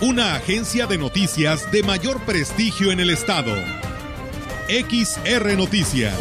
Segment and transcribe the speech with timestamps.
[0.00, 3.54] una agencia de noticias de mayor prestigio en el estado.
[4.68, 6.14] XR Noticias.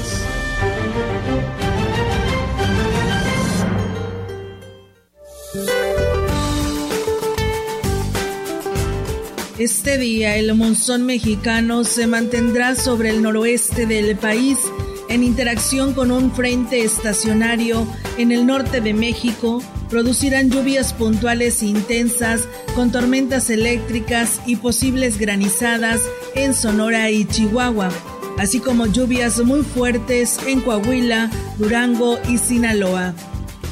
[9.57, 14.57] Este día el monzón mexicano se mantendrá sobre el noroeste del país
[15.13, 17.85] en interacción con un frente estacionario
[18.17, 26.01] en el norte de México producirán lluvias puntuales intensas con tormentas eléctricas y posibles granizadas
[26.33, 27.89] en Sonora y Chihuahua,
[28.39, 33.13] así como lluvias muy fuertes en Coahuila, Durango y Sinaloa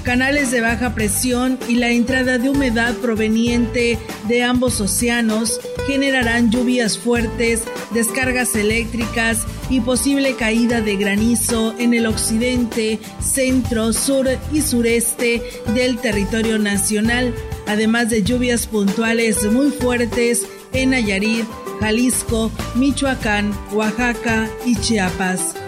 [0.02, 6.98] canales de baja presión y la entrada de humedad proveniente de ambos océanos generarán lluvias
[6.98, 15.42] fuertes, descargas eléctricas y posible caída de granizo en el occidente, centro, sur y sureste
[15.74, 17.34] del territorio nacional,
[17.68, 21.46] además de lluvias puntuales muy fuertes en Nayarit,
[21.80, 25.61] Jalisco, Michoacán, Oaxaca y Chiapas.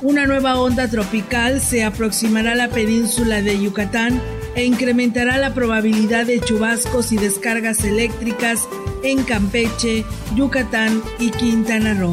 [0.00, 4.20] Una nueva onda tropical se aproximará a la península de Yucatán
[4.54, 8.68] e incrementará la probabilidad de chubascos y descargas eléctricas
[9.02, 10.04] en Campeche,
[10.36, 12.12] Yucatán y Quintana Roo.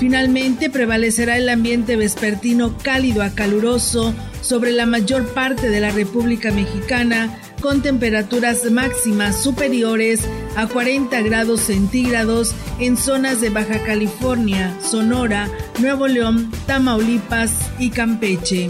[0.00, 6.52] Finalmente prevalecerá el ambiente vespertino cálido a caluroso sobre la mayor parte de la República
[6.52, 10.20] Mexicana con temperaturas máximas superiores
[10.56, 15.48] a 40 grados centígrados en zonas de Baja California, Sonora,
[15.78, 18.68] Nuevo León, Tamaulipas y Campeche.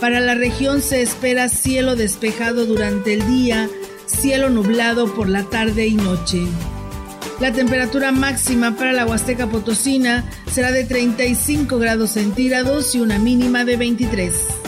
[0.00, 3.68] Para la región se espera cielo despejado durante el día,
[4.06, 6.42] cielo nublado por la tarde y noche.
[7.40, 13.64] La temperatura máxima para la Huasteca Potosina será de 35 grados centígrados y una mínima
[13.64, 14.59] de 23.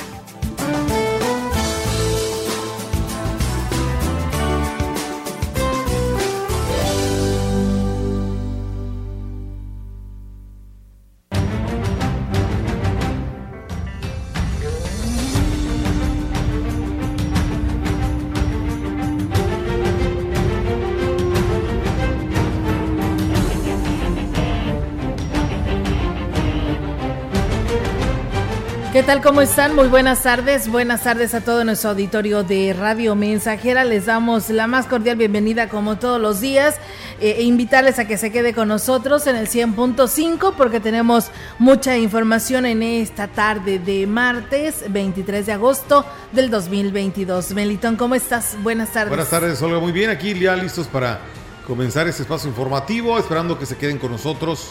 [29.03, 29.21] ¿Qué tal?
[29.21, 29.75] ¿Cómo están?
[29.75, 30.69] Muy buenas tardes.
[30.69, 33.83] Buenas tardes a todo nuestro auditorio de Radio Mensajera.
[33.83, 36.77] Les damos la más cordial bienvenida como todos los días
[37.21, 41.99] eh, e invitarles a que se quede con nosotros en el 100.5 porque tenemos mucha
[41.99, 47.55] información en esta tarde de martes 23 de agosto del 2022.
[47.55, 48.57] Melitón, ¿cómo estás?
[48.63, 49.09] Buenas tardes.
[49.09, 49.81] Buenas tardes, Olga.
[49.81, 51.19] Muy bien, aquí ya listos para
[51.67, 54.69] comenzar este espacio informativo, esperando que se queden con nosotros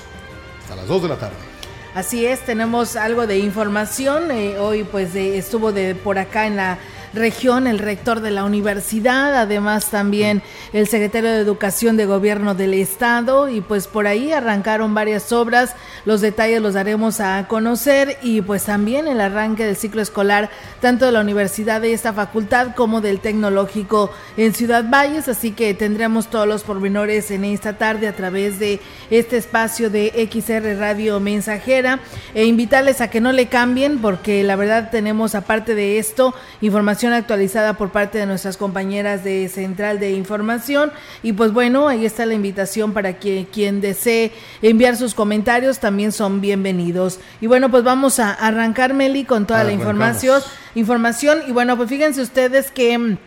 [0.61, 1.50] hasta las 2 de la tarde.
[1.93, 4.31] Así es, tenemos algo de información.
[4.31, 6.77] Eh, hoy pues estuvo de por acá en la
[7.13, 10.41] región, el rector de la universidad, además también
[10.73, 15.75] el secretario de Educación de Gobierno del Estado y pues por ahí arrancaron varias obras,
[16.05, 21.05] los detalles los daremos a conocer y pues también el arranque del ciclo escolar tanto
[21.05, 26.29] de la universidad de esta facultad como del tecnológico en Ciudad Valles, así que tendremos
[26.29, 28.79] todos los pormenores en esta tarde a través de
[29.09, 31.99] este espacio de XR Radio Mensajera.
[32.33, 37.00] E invitarles a que no le cambien porque la verdad tenemos aparte de esto información
[37.09, 40.91] actualizada por parte de nuestras compañeras de Central de Información.
[41.23, 44.31] Y pues bueno, ahí está la invitación para que quien desee
[44.61, 47.19] enviar sus comentarios también son bienvenidos.
[47.41, 50.41] Y bueno, pues vamos a arrancar, Meli, con toda la información.
[50.75, 51.39] Información.
[51.47, 53.17] Y bueno, pues fíjense ustedes que mm,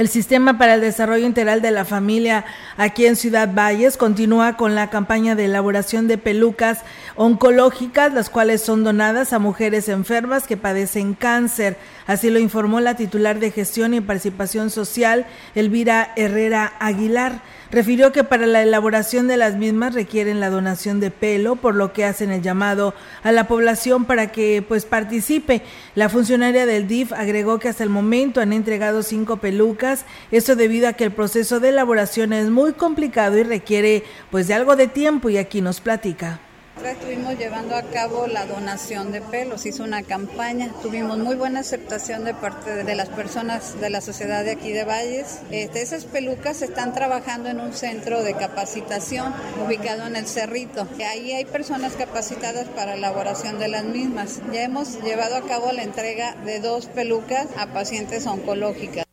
[0.00, 2.46] el Sistema para el Desarrollo Integral de la Familia
[2.78, 6.78] aquí en Ciudad Valles continúa con la campaña de elaboración de pelucas
[7.16, 11.76] oncológicas, las cuales son donadas a mujeres enfermas que padecen cáncer.
[12.06, 17.42] Así lo informó la titular de Gestión y Participación Social, Elvira Herrera Aguilar.
[17.72, 21.92] Refirió que para la elaboración de las mismas requieren la donación de pelo, por lo
[21.92, 25.62] que hacen el llamado a la población para que pues participe.
[25.94, 30.88] La funcionaria del DIF agregó que hasta el momento han entregado cinco pelucas, esto debido
[30.88, 34.02] a que el proceso de elaboración es muy complicado y requiere
[34.32, 36.40] pues de algo de tiempo y aquí nos platica
[36.84, 42.24] Estuvimos llevando a cabo la donación de pelos, hizo una campaña, tuvimos muy buena aceptación
[42.24, 45.40] de parte de las personas de la sociedad de aquí de Valles.
[45.50, 49.34] Este, esas pelucas están trabajando en un centro de capacitación
[49.64, 50.88] ubicado en el Cerrito.
[51.06, 54.40] Ahí hay personas capacitadas para elaboración de las mismas.
[54.52, 59.09] Ya hemos llevado a cabo la entrega de dos pelucas a pacientes oncológicas.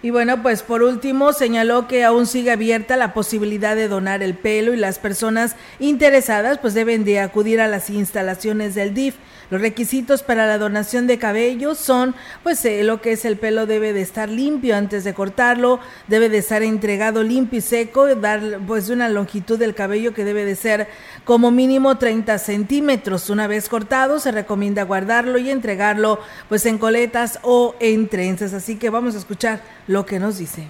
[0.00, 4.34] Y bueno, pues por último señaló que aún sigue abierta la posibilidad de donar el
[4.34, 9.16] pelo y las personas interesadas pues deben de acudir a las instalaciones del DIF.
[9.50, 13.66] Los requisitos para la donación de cabello son, pues eh, lo que es el pelo
[13.66, 18.60] debe de estar limpio antes de cortarlo, debe de estar entregado limpio y seco, dar
[18.66, 20.86] pues una longitud del cabello que debe de ser
[21.24, 23.30] como mínimo 30 centímetros.
[23.30, 28.52] Una vez cortado, se recomienda guardarlo y entregarlo pues en coletas o en trenzas.
[28.52, 30.68] Así que vamos a escuchar lo que nos dice.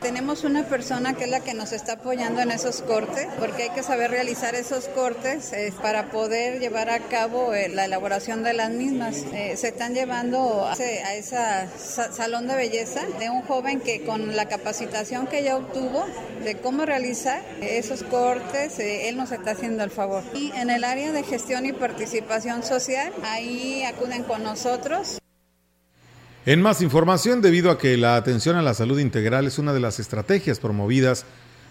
[0.00, 3.70] Tenemos una persona que es la que nos está apoyando en esos cortes, porque hay
[3.70, 8.52] que saber realizar esos cortes eh, para poder llevar a cabo eh, la elaboración de
[8.52, 9.24] las mismas.
[9.32, 11.38] Eh, se están llevando a, ese
[11.78, 16.04] salón de belleza de un joven que con la capacitación que ya obtuvo
[16.44, 20.22] de cómo realizar esos cortes, él nos está haciendo el favor.
[20.34, 25.18] Y en el área de gestión y participación social, ahí acuden con nosotros.
[26.46, 29.80] En más información, debido a que la atención a la salud integral es una de
[29.80, 31.26] las estrategias promovidas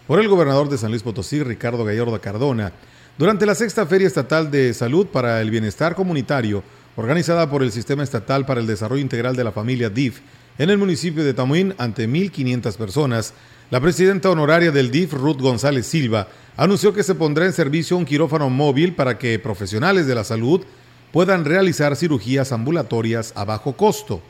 [0.06, 2.74] por el gobernador de San Luis Potosí, Ricardo Gallardo Cardona,
[3.18, 6.62] durante la sexta Feria Estatal de Salud para el Bienestar Comunitario,
[6.98, 10.20] organizada por el Sistema Estatal para el Desarrollo Integral de la Familia DIF,
[10.58, 13.34] en el municipio de Tamuín, ante 1.500 personas,
[13.72, 18.04] la presidenta honoraria del DIF, Ruth González Silva, anunció que se pondrá en servicio un
[18.04, 20.66] quirófano móvil para que profesionales de la salud
[21.14, 24.22] puedan realizar cirugías ambulatorias a bajo costo.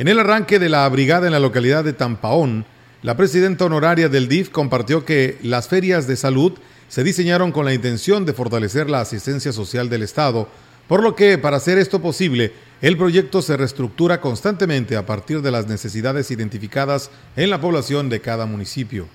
[0.00, 2.64] En el arranque de la brigada en la localidad de Tampaón,
[3.02, 6.54] la presidenta honoraria del DIF compartió que las ferias de salud
[6.88, 10.48] se diseñaron con la intención de fortalecer la asistencia social del Estado,
[10.88, 15.50] por lo que para hacer esto posible, el proyecto se reestructura constantemente a partir de
[15.50, 19.06] las necesidades identificadas en la población de cada municipio.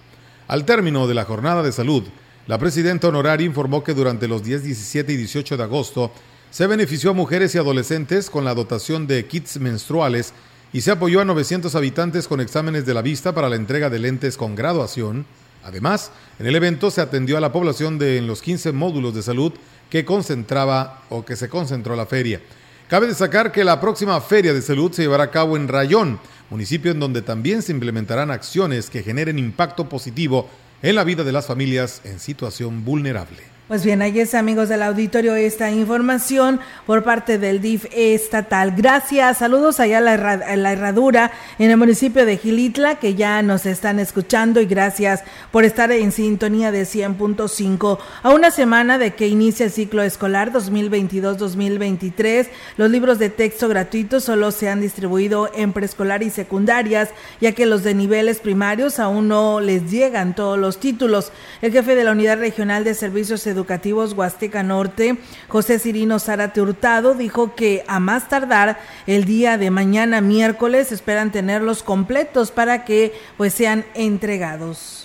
[0.47, 2.03] Al término de la jornada de salud,
[2.45, 6.11] la presidenta honoraria informó que durante los días 17 y 18 de agosto
[6.51, 10.31] se benefició a mujeres y adolescentes con la dotación de kits menstruales
[10.75, 13.97] y se apoyó a 900 habitantes con exámenes de la vista para la entrega de
[13.97, 15.25] lentes con graduación.
[15.63, 19.23] Además, en el evento se atendió a la población de en los 15 módulos de
[19.23, 19.53] salud
[19.89, 22.41] que concentraba o que se concentró la feria.
[22.89, 26.19] Cabe destacar que la próxima feria de salud se llevará a cabo en Rayón,
[26.49, 30.49] municipio en donde también se implementarán acciones que generen impacto positivo
[30.81, 33.54] en la vida de las familias en situación vulnerable.
[33.67, 38.75] Pues bien, ahí es amigos del auditorio esta información por parte del DIF estatal.
[38.77, 43.97] Gracias, saludos allá a la, herradura en el municipio de Gilitla que ya nos están
[43.97, 47.97] escuchando y gracias por estar en sintonía de 100.5.
[48.21, 54.25] A una semana de que inicia el ciclo escolar 2022-2023, los libros de texto gratuitos
[54.25, 57.09] solo se han distribuido en preescolar y secundarias,
[57.41, 61.31] ya que los de niveles primarios aún no les llegan todos los títulos.
[61.63, 65.17] El jefe de la Unidad Regional de Servicios Educativos Huasteca Norte,
[65.47, 71.31] José Cirino Zárate Hurtado, dijo que a más tardar el día de mañana miércoles esperan
[71.31, 75.04] tenerlos completos para que pues sean entregados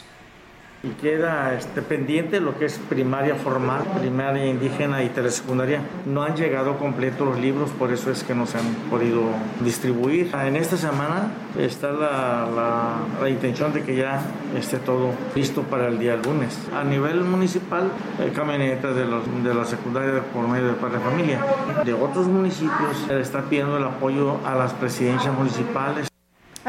[0.83, 5.83] y queda este, pendiente lo que es primaria formal, primaria indígena y telesecundaria.
[6.07, 9.23] No han llegado completos los libros, por eso es que no se han podido
[9.61, 10.31] distribuir.
[10.35, 14.21] En esta semana está la, la, intención de que ya
[14.57, 16.59] esté todo listo para el día lunes.
[16.75, 21.41] A nivel municipal, hay camionetas de, los, de la secundaria por medio de Padre Familia.
[21.85, 26.10] De otros municipios se está pidiendo el apoyo a las presidencias municipales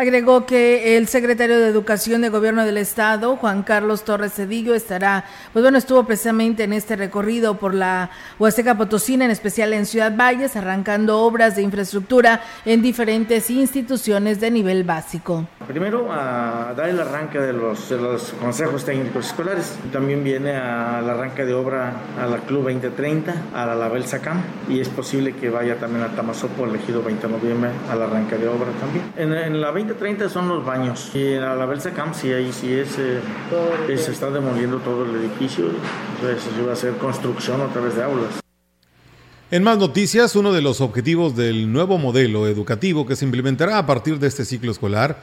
[0.01, 5.25] Agregó que el secretario de Educación de Gobierno del Estado, Juan Carlos Torres Cedillo, estará,
[5.53, 10.11] pues bueno, estuvo precisamente en este recorrido por la Huasteca Potosina, en especial en Ciudad
[10.17, 15.45] Valles, arrancando obras de infraestructura en diferentes instituciones de nivel básico.
[15.67, 17.93] Primero, a dar el arranque de los,
[18.41, 19.77] consejos técnicos escolares.
[19.91, 24.79] También viene al arranque de obra a la Club 2030, a la Label Sacam, y
[24.79, 28.71] es posible que vaya también a Tamazopo, elegido 20 de noviembre, al arranque de obra
[28.79, 29.05] también.
[29.15, 31.11] En, en la 20-30 son los baños.
[31.13, 33.21] Y a la Belsa Camp sí, ahí sí es, eh,
[33.97, 35.65] se está demoliendo todo el edificio.
[36.15, 38.41] Entonces se va a hacer construcción a través de aulas.
[39.51, 43.85] En más noticias, uno de los objetivos del nuevo modelo educativo que se implementará a
[43.85, 45.17] partir de este ciclo escolar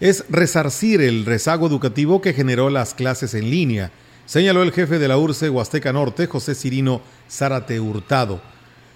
[0.00, 3.90] es resarcir el rezago educativo que generó las clases en línea,
[4.26, 7.00] señaló el jefe de la URCE Huasteca Norte, José Cirino
[7.30, 8.40] Zárate Hurtado.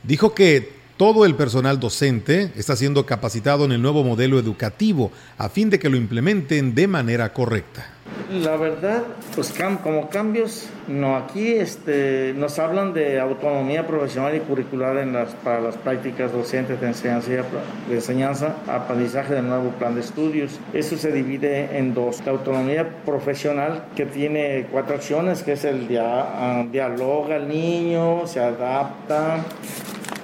[0.03, 5.49] Dijo que todo el personal docente está siendo capacitado en el nuevo modelo educativo a
[5.49, 7.91] fin de que lo implementen de manera correcta.
[8.31, 9.03] La verdad,
[9.35, 15.35] pues como cambios, no, aquí este, nos hablan de autonomía profesional y curricular en las,
[15.35, 20.59] para las prácticas docentes de enseñanza, de enseñanza, aprendizaje del nuevo plan de estudios.
[20.73, 22.23] Eso se divide en dos.
[22.25, 28.41] La autonomía profesional que tiene cuatro acciones, que es el dia, dialoga al niño, se
[28.41, 29.45] adapta,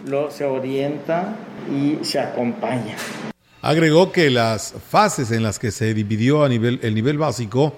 [0.07, 1.37] lo, se orienta
[1.71, 2.97] y se acompaña.
[3.63, 7.75] Agregó que las fases en las que se dividió a nivel, el nivel básico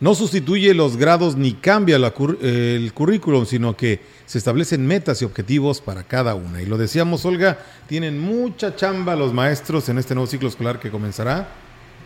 [0.00, 5.80] no sustituye los grados ni cambia el currículum, sino que se establecen metas y objetivos
[5.80, 6.60] para cada una.
[6.60, 10.90] Y lo decíamos, Olga, tienen mucha chamba los maestros en este nuevo ciclo escolar que
[10.90, 11.48] comenzará,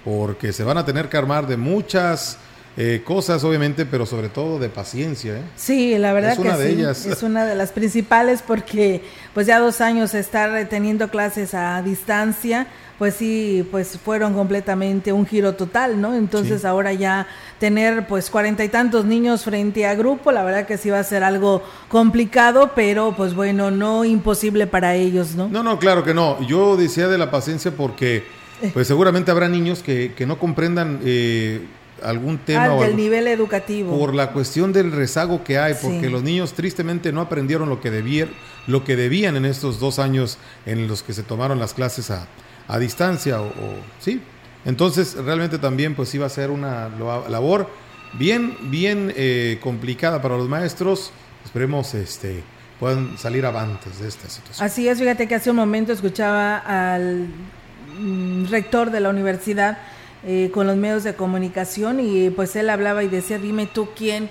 [0.05, 2.39] porque se van a tener que armar de muchas
[2.81, 5.39] eh, cosas, obviamente, pero sobre todo de paciencia.
[5.39, 5.43] ¿eh?
[5.57, 9.03] Sí, la verdad que sí, es una de las principales porque
[9.35, 15.27] pues ya dos años estar teniendo clases a distancia, pues sí, pues fueron completamente un
[15.27, 16.15] giro total, ¿no?
[16.15, 17.27] Entonces ahora ya
[17.59, 21.05] tener pues cuarenta y tantos niños frente a grupo, la verdad que sí va a
[21.05, 25.49] ser algo complicado, pero pues bueno, no imposible para ellos, ¿no?
[25.49, 26.41] No, no, claro que no.
[26.47, 28.25] Yo decía de la paciencia porque
[28.63, 28.71] eh.
[28.73, 31.67] pues seguramente habrá niños que, que no comprendan eh,
[32.03, 32.65] algún tema.
[32.65, 33.99] Ah, del nivel educativo.
[33.99, 37.91] Por la cuestión del rezago que hay, porque los niños tristemente no aprendieron lo que,
[37.91, 38.31] debían,
[38.67, 42.27] lo que debían en estos dos años en los que se tomaron las clases a,
[42.67, 43.41] a distancia.
[43.41, 43.53] O,
[44.01, 44.21] sí.
[44.65, 46.89] Entonces, realmente también pues iba a ser una
[47.29, 47.71] labor
[48.15, 51.13] bien, bien eh, complicada para los maestros.
[51.45, 52.43] Esperemos este
[52.79, 54.65] puedan salir avantes de esta situación.
[54.65, 57.27] Así es, fíjate que hace un momento escuchaba al
[57.99, 59.79] mm, rector de la universidad
[60.25, 64.31] eh, con los medios de comunicación y pues él hablaba y decía, dime tú quién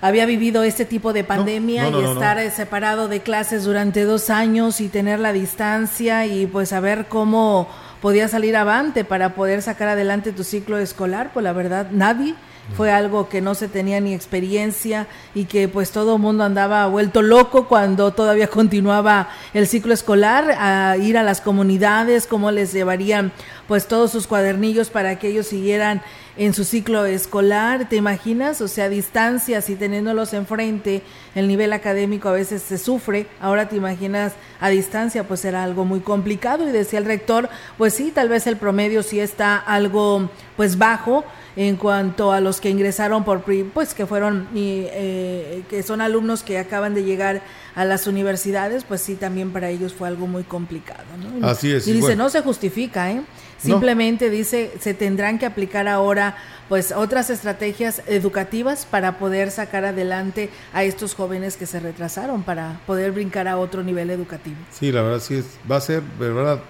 [0.00, 4.80] había vivido este tipo de pandemia y estar eh, separado de clases durante dos años
[4.80, 7.68] y tener la distancia y pues saber cómo
[8.00, 12.34] podía salir avante para poder sacar adelante tu ciclo escolar, pues la verdad nadie
[12.76, 16.86] fue algo que no se tenía ni experiencia y que pues todo el mundo andaba
[16.86, 22.72] vuelto loco cuando todavía continuaba el ciclo escolar, a ir a las comunidades, cómo les
[22.72, 23.32] llevarían
[23.68, 26.02] pues todos sus cuadernillos para que ellos siguieran
[26.36, 28.60] en su ciclo escolar, ¿te imaginas?
[28.60, 31.02] O sea, distancias y teniéndolos enfrente,
[31.34, 35.84] el nivel académico a veces se sufre, ahora te imaginas a distancia, pues era algo
[35.84, 36.68] muy complicado.
[36.68, 41.24] Y decía el rector, pues sí, tal vez el promedio sí está algo pues bajo,
[41.56, 43.42] en cuanto a los que ingresaron por
[43.74, 47.42] pues que fueron eh, que son alumnos que acaban de llegar
[47.80, 51.48] a las universidades pues sí también para ellos fue algo muy complicado ¿no?
[51.48, 53.22] así es y dice no se justifica ¿eh?
[53.56, 56.36] simplemente dice se tendrán que aplicar ahora
[56.68, 62.82] pues otras estrategias educativas para poder sacar adelante a estos jóvenes que se retrasaron para
[62.86, 66.60] poder brincar a otro nivel educativo sí la verdad sí es va a ser verdad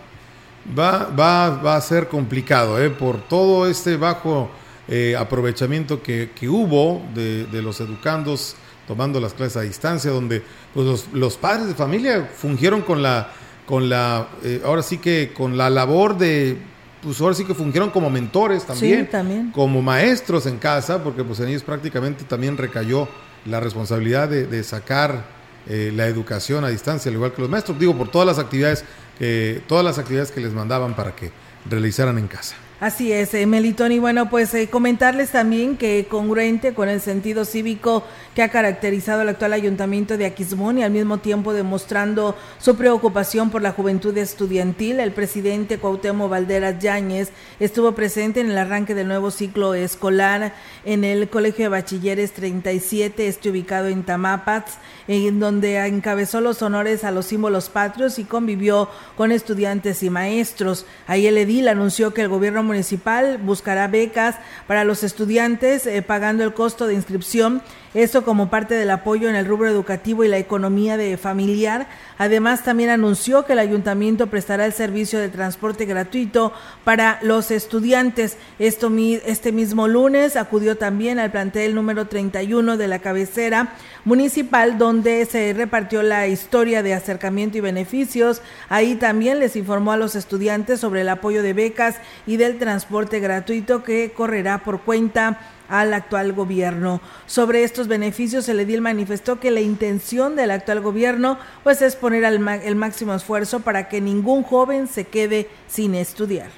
[0.78, 2.88] va va va a ser complicado ¿eh?
[2.88, 4.48] por todo este bajo
[4.86, 8.54] eh, aprovechamiento que, que hubo de, de, los educandos
[8.90, 10.42] tomando las clases a distancia, donde
[10.74, 13.30] pues, los, los padres de familia fungieron con la,
[13.64, 16.58] con la eh, ahora sí que con la labor de,
[17.00, 19.52] pues ahora sí que fungieron como mentores también, también.
[19.52, 23.06] como maestros en casa, porque pues en ellos prácticamente también recayó
[23.44, 25.22] la responsabilidad de, de sacar
[25.68, 28.84] eh, la educación a distancia, al igual que los maestros, digo, por todas las actividades,
[29.20, 31.30] que todas las actividades que les mandaban para que
[31.70, 32.56] realizaran en casa.
[32.80, 34.00] Así es, eh, Melitón.
[34.00, 39.28] Bueno, pues eh, comentarles también que congruente con el sentido cívico que ha caracterizado el
[39.28, 44.98] actual ayuntamiento de Aquismón y al mismo tiempo demostrando su preocupación por la juventud estudiantil,
[45.00, 50.54] el presidente Cuauhtémoc Valderas Yáñez estuvo presente en el arranque del nuevo ciclo escolar
[50.86, 57.04] en el Colegio de Bachilleres 37, este ubicado en Tamapats, en donde encabezó los honores
[57.04, 60.86] a los símbolos patrios y convivió con estudiantes y maestros.
[61.06, 64.36] Ahí el edil anunció que el gobierno municipal buscará becas
[64.68, 67.62] para los estudiantes eh, pagando el costo de inscripción,
[67.92, 71.88] esto como parte del apoyo en el rubro educativo y la economía de familiar.
[72.18, 76.52] Además, también anunció que el ayuntamiento prestará el servicio de transporte gratuito
[76.84, 78.36] para los estudiantes.
[78.58, 78.92] Esto,
[79.26, 85.52] este mismo lunes acudió también al plantel número 31 de la cabecera municipal, donde se
[85.52, 88.40] repartió la historia de acercamiento y beneficios.
[88.68, 93.18] Ahí también les informó a los estudiantes sobre el apoyo de becas y del transporte
[93.18, 97.00] gratuito que correrá por cuenta al actual gobierno.
[97.26, 102.24] Sobre estos beneficios, el edil manifestó que la intención del actual gobierno pues es poner
[102.24, 106.50] el máximo esfuerzo para que ningún joven se quede sin estudiar.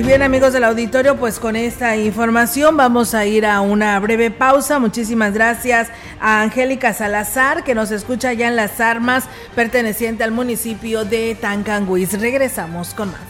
[0.00, 4.30] Y bien amigos del auditorio, pues con esta información vamos a ir a una breve
[4.30, 4.78] pausa.
[4.78, 5.88] Muchísimas gracias
[6.20, 9.24] a Angélica Salazar, que nos escucha ya en Las Armas,
[9.54, 12.20] perteneciente al municipio de Tancanguis.
[12.20, 13.29] Regresamos con más.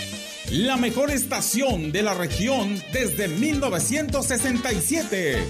[0.51, 5.41] la mejor estación de la región desde 1967.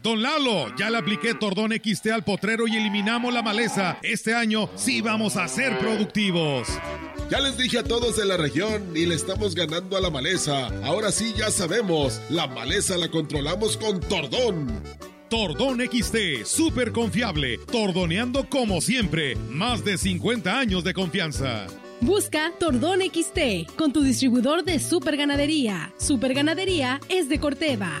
[0.00, 3.98] Don Lalo, ya le apliqué Tordón XT al potrero y eliminamos la maleza.
[4.02, 6.68] Este año sí vamos a ser productivos.
[7.30, 10.68] Ya les dije a todos de la región y le estamos ganando a la maleza.
[10.84, 14.82] Ahora sí ya sabemos, la maleza la controlamos con Tordón.
[15.30, 21.68] Tordón XT, súper confiable, tordoneando como siempre, más de 50 años de confianza.
[22.00, 25.92] Busca Tordón XT con tu distribuidor de Super Ganadería.
[25.98, 28.00] Super Ganadería es de Corteva.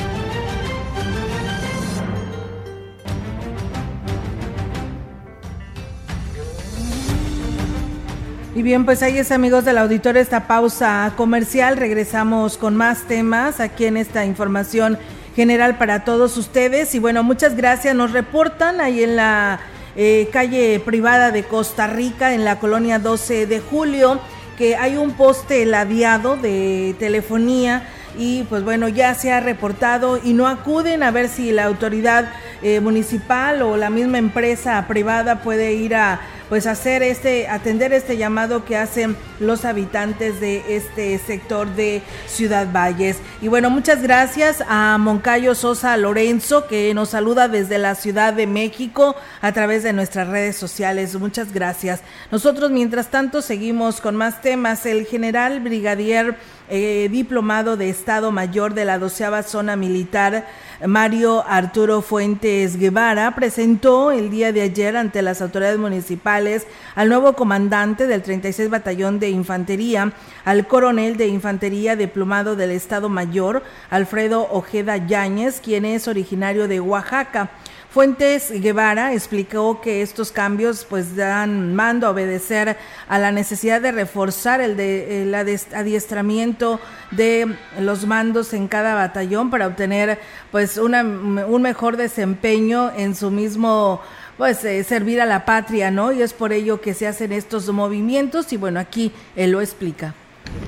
[8.53, 11.77] Y bien, pues ahí es amigos del auditorio esta pausa comercial.
[11.77, 14.99] Regresamos con más temas aquí en esta información
[15.37, 16.93] general para todos ustedes.
[16.93, 17.95] Y bueno, muchas gracias.
[17.95, 19.61] Nos reportan ahí en la
[19.95, 24.19] eh, calle privada de Costa Rica, en la colonia 12 de julio,
[24.57, 27.83] que hay un poste ladeado de telefonía
[28.17, 32.29] y pues bueno, ya se ha reportado y no acuden a ver si la autoridad
[32.61, 36.19] eh, municipal o la misma empresa privada puede ir a
[36.51, 42.67] pues hacer este, atender este llamado que hacen los habitantes de este sector de Ciudad
[42.73, 43.19] Valles.
[43.41, 48.47] Y bueno, muchas gracias a Moncayo Sosa Lorenzo, que nos saluda desde la Ciudad de
[48.47, 51.15] México a través de nuestras redes sociales.
[51.15, 52.01] Muchas gracias.
[52.31, 54.85] Nosotros, mientras tanto, seguimos con más temas.
[54.85, 56.35] El general brigadier
[56.73, 60.47] eh, diplomado de Estado Mayor de la doceava zona militar,
[60.87, 67.33] Mario Arturo Fuentes Guevara, presentó el día de ayer ante las autoridades municipales al nuevo
[67.33, 70.13] comandante del 36 Batallón de Infantería,
[70.45, 76.79] al coronel de Infantería diplomado del Estado Mayor, Alfredo Ojeda Yáñez, quien es originario de
[76.79, 77.51] Oaxaca.
[77.91, 82.77] Fuentes Guevara explicó que estos cambios pues dan mando a obedecer
[83.09, 86.79] a la necesidad de reforzar el, de, el adiestramiento
[87.11, 90.19] de los mandos en cada batallón para obtener
[90.51, 93.99] pues una, un mejor desempeño en su mismo
[94.37, 96.13] pues eh, servir a la patria, ¿no?
[96.13, 100.15] Y es por ello que se hacen estos movimientos y bueno, aquí él lo explica.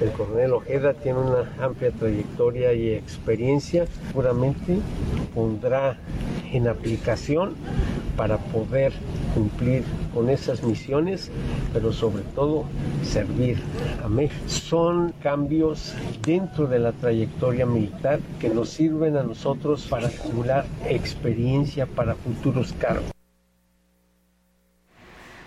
[0.01, 4.77] El coronel Ojeda tiene una amplia trayectoria y experiencia, seguramente
[5.33, 5.97] pondrá
[6.51, 7.55] en aplicación
[8.15, 8.93] para poder
[9.33, 9.83] cumplir
[10.13, 11.31] con esas misiones,
[11.73, 12.65] pero sobre todo
[13.03, 13.57] servir
[14.03, 14.43] a México.
[14.47, 21.85] Son cambios dentro de la trayectoria militar que nos sirven a nosotros para acumular experiencia
[21.85, 23.12] para futuros cargos.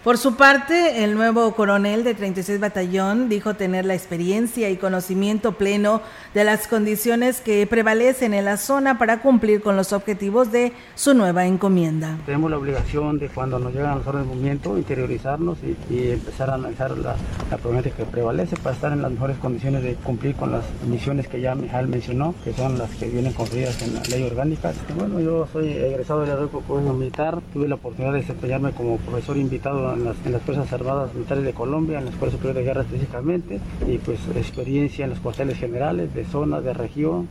[0.06, 5.54] Por su parte, el nuevo coronel de 36 Batallón dijo tener la experiencia y conocimiento
[5.58, 6.00] pleno
[6.32, 11.12] de las condiciones que prevalecen en la zona para cumplir con los objetivos de su
[11.12, 12.18] nueva encomienda.
[12.24, 16.54] Tenemos la obligación de cuando nos llegan los órdenes de movimiento, interiorizarnos y, empezar a
[16.54, 17.16] analizar la,
[17.50, 21.26] la problemática que prevalece para estar en las mejores condiciones de cumplir con las misiones
[21.26, 24.72] que ya Mijal mencionó, que son las que vienen conferidas en la ley orgánica.
[24.96, 29.95] Bueno, yo soy egresado del Arroyo Militar, tuve la oportunidad de desempeñarme como profesor invitado
[29.96, 33.98] en las, Fuerzas Armadas Militares de Colombia, en la Escuela Superior de Guerra específicamente, y
[33.98, 37.28] pues experiencia en los cuarteles generales de zona, de región.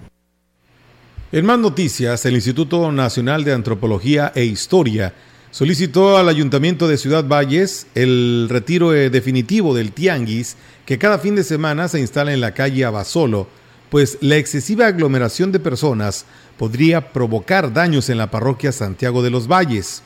[1.32, 5.13] En más noticias, el Instituto Nacional de Antropología e Historia
[5.51, 11.36] solicitó al Ayuntamiento de Ciudad Valles el retiro eh, definitivo del tianguis que cada fin
[11.36, 13.47] de semana se instala en la calle Abasolo,
[13.89, 16.25] pues la excesiva aglomeración de personas
[16.58, 20.04] podría provocar daños en la parroquia Santiago de los Valles.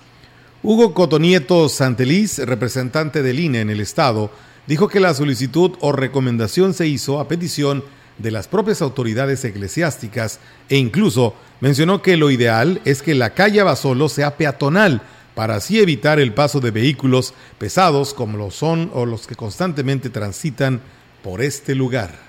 [0.62, 4.30] Hugo Cotonieto Santeliz, representante del INE en el Estado,
[4.67, 7.82] dijo que la solicitud o recomendación se hizo a petición
[8.17, 13.63] de las propias autoridades eclesiásticas e incluso mencionó que lo ideal es que la calle
[13.63, 15.02] Basolo sea peatonal
[15.34, 20.10] para así evitar el paso de vehículos pesados como lo son o los que constantemente
[20.10, 20.82] transitan
[21.24, 22.28] por este lugar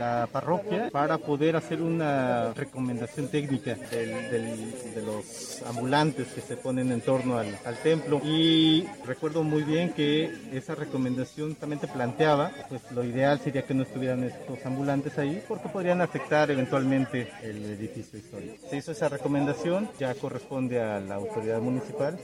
[0.00, 7.02] la parroquia para poder hacer una recomendación técnica de los ambulantes que se ponen en
[7.02, 8.20] torno al, templo.
[8.24, 13.82] Y recuerdo muy bien que esa recomendación también planteaba, pues lo ideal sería que no
[13.82, 18.54] estuvieran estos ambulantes ahí porque podrían afectar eventualmente el edificio histórico.
[18.70, 22.18] Se hizo esa recomendación, ya corresponde a la autoridad municipal,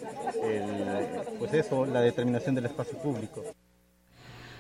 [1.39, 3.45] pues eso, la determinación del espacio público.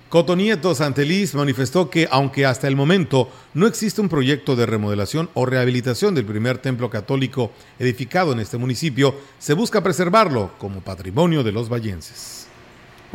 [0.08, 5.46] Cotonieto Santeliz manifestó que, aunque hasta el momento no existe un proyecto de remodelación o
[5.46, 11.50] rehabilitación del primer templo católico edificado en este municipio, se busca preservarlo como patrimonio de
[11.50, 12.45] los vallenses.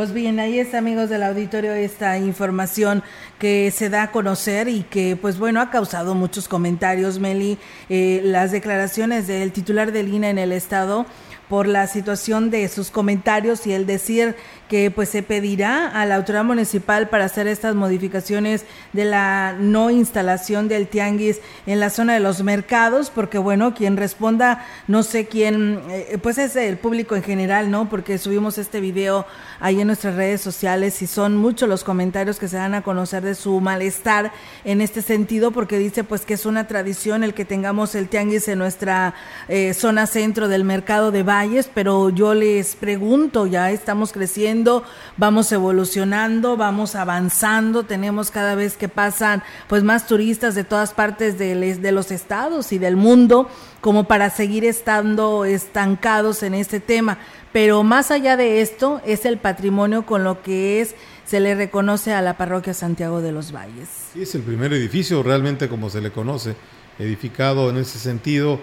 [0.01, 3.03] Pues bien, ahí está, amigos del auditorio, esta información
[3.37, 7.59] que se da a conocer y que, pues bueno, ha causado muchos comentarios, Meli.
[7.87, 11.05] Eh, las declaraciones del titular del INA en el Estado
[11.51, 14.37] por la situación de sus comentarios y el decir
[14.69, 19.89] que pues se pedirá a la autoridad municipal para hacer estas modificaciones de la no
[19.89, 25.25] instalación del tianguis en la zona de los mercados, porque bueno, quien responda, no sé
[25.25, 27.89] quién, eh, pues es el público en general, ¿no?
[27.89, 29.25] Porque subimos este video
[29.59, 33.23] ahí en nuestras redes sociales y son muchos los comentarios que se dan a conocer
[33.23, 34.31] de su malestar
[34.63, 38.47] en este sentido, porque dice pues que es una tradición el que tengamos el tianguis
[38.47, 39.13] en nuestra
[39.49, 44.85] eh, zona centro del mercado de Valles, pero yo les pregunto, ya estamos creciendo,
[45.17, 51.37] vamos evolucionando, vamos avanzando, tenemos cada vez que pasan pues más turistas de todas partes
[51.37, 53.49] de, de los estados y del mundo
[53.81, 57.17] como para seguir estando estancados en este tema.
[57.53, 62.13] Pero más allá de esto es el patrimonio con lo que es se le reconoce
[62.13, 63.87] a la parroquia Santiago de los Valles.
[64.13, 66.55] Sí, es el primer edificio realmente como se le conoce,
[66.99, 68.59] edificado en ese sentido.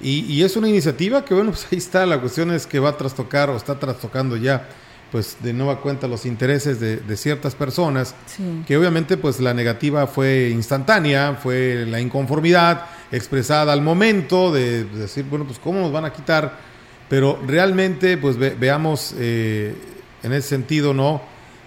[0.00, 2.90] Y, y, es una iniciativa que, bueno, pues ahí está, la cuestión es que va
[2.90, 4.66] a trastocar o está trastocando ya
[5.10, 8.14] pues de nueva cuenta los intereses de, ciertas personas,
[8.66, 15.24] que obviamente pues la negativa fue instantánea, fue la inconformidad expresada al momento de, decir,
[15.24, 16.58] bueno, pues cómo nos van a quitar,
[17.08, 19.74] pero realmente pues veamos eh,
[20.22, 21.20] en ese sentido, ¿no?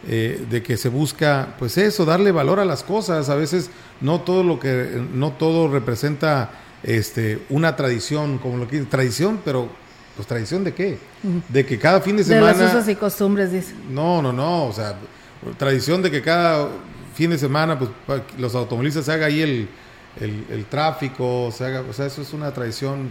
[0.08, 4.22] Eh, de que se busca, pues eso, darle valor a las cosas, a veces no
[4.22, 6.52] todo lo que, no todo representa
[6.84, 9.70] este, una tradición, como lo que tradición, pero
[10.16, 10.98] pues tradición de qué?
[11.50, 12.54] De que cada fin de semana...
[12.54, 13.74] De los usos y costumbres, dice.
[13.90, 14.96] No, no, no, o sea,
[15.58, 16.70] tradición de que cada
[17.14, 17.90] fin de semana pues
[18.38, 19.68] los automovilistas se haga ahí el,
[20.20, 23.10] el, tráfico, se haga, o sea, eso es una tradición.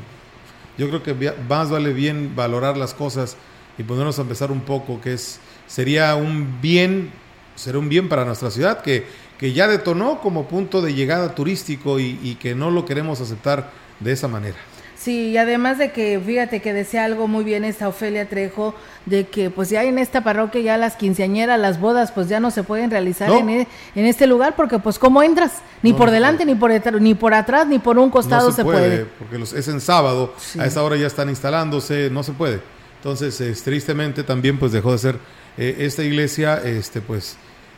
[0.78, 3.36] Yo creo que más vale bien valorar las cosas
[3.76, 7.10] y ponernos a empezar un poco, que es sería un bien,
[7.56, 9.04] sería un bien para nuestra ciudad que,
[9.38, 13.70] que ya detonó como punto de llegada turístico y, y que no lo queremos aceptar
[14.00, 14.56] de esa manera.
[14.98, 18.74] Sí, y además de que, fíjate que decía algo muy bien esta Ofelia Trejo,
[19.06, 22.50] de que pues ya en esta parroquia ya las quinceañeras, las bodas, pues ya no
[22.50, 25.52] se pueden realizar en, e, en, este lugar, porque pues ¿cómo entras?
[25.82, 29.38] Ni por delante, ni por, ni por atrás, ni por un costado se, puede, Porque
[29.38, 32.60] los, es en sábado, a esa hora ya están instalándose, no se puede.
[32.96, 35.18] Entonces, tristemente también pues dejó de ser
[35.56, 37.36] eh, esta iglesia, este pues,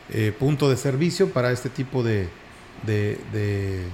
[0.09, 2.27] eh, punto de servicio para este tipo de,
[2.81, 3.85] de de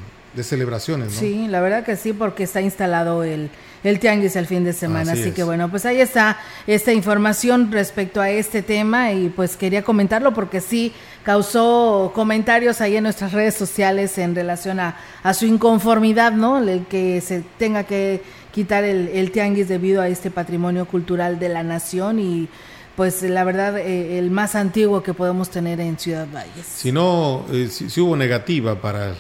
[0.43, 1.19] celebraciones, ¿no?
[1.19, 3.50] Sí, la verdad que sí, porque está instalado el,
[3.84, 5.13] el tianguis el fin de semana.
[5.13, 9.84] Así, que bueno, pues ahí está esta información respecto a este tema y pues quería
[9.84, 15.45] comentarlo porque sí causó comentarios ahí en nuestras redes sociales en relación a, a su
[15.45, 16.60] inconformidad, ¿no?
[16.60, 18.21] El que se tenga que
[18.52, 22.50] quitar el, el tianguis debido a este patrimonio cultural de la nación y
[22.97, 26.65] pues la verdad eh, el más antiguo que podemos tener en Ciudad Valles.
[26.65, 29.13] Si no, eh, si, hubo negativa para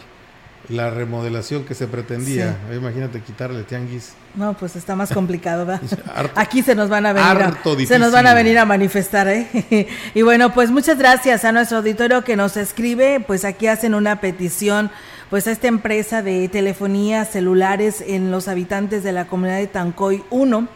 [0.69, 4.13] la remodelación que se pretendía, imagínate quitarle tianguis.
[4.35, 5.81] No, pues está más complicado, ¿verdad?
[6.35, 9.87] Aquí se nos van a venir a, se nos van a venir a manifestar, ¿eh?
[10.13, 14.19] y bueno, pues muchas gracias a nuestro auditorio que nos escribe, pues aquí hacen una
[14.19, 14.91] petición
[15.29, 20.23] pues a esta empresa de telefonía celulares en los habitantes de la comunidad de Tancoy
[20.29, 20.67] 1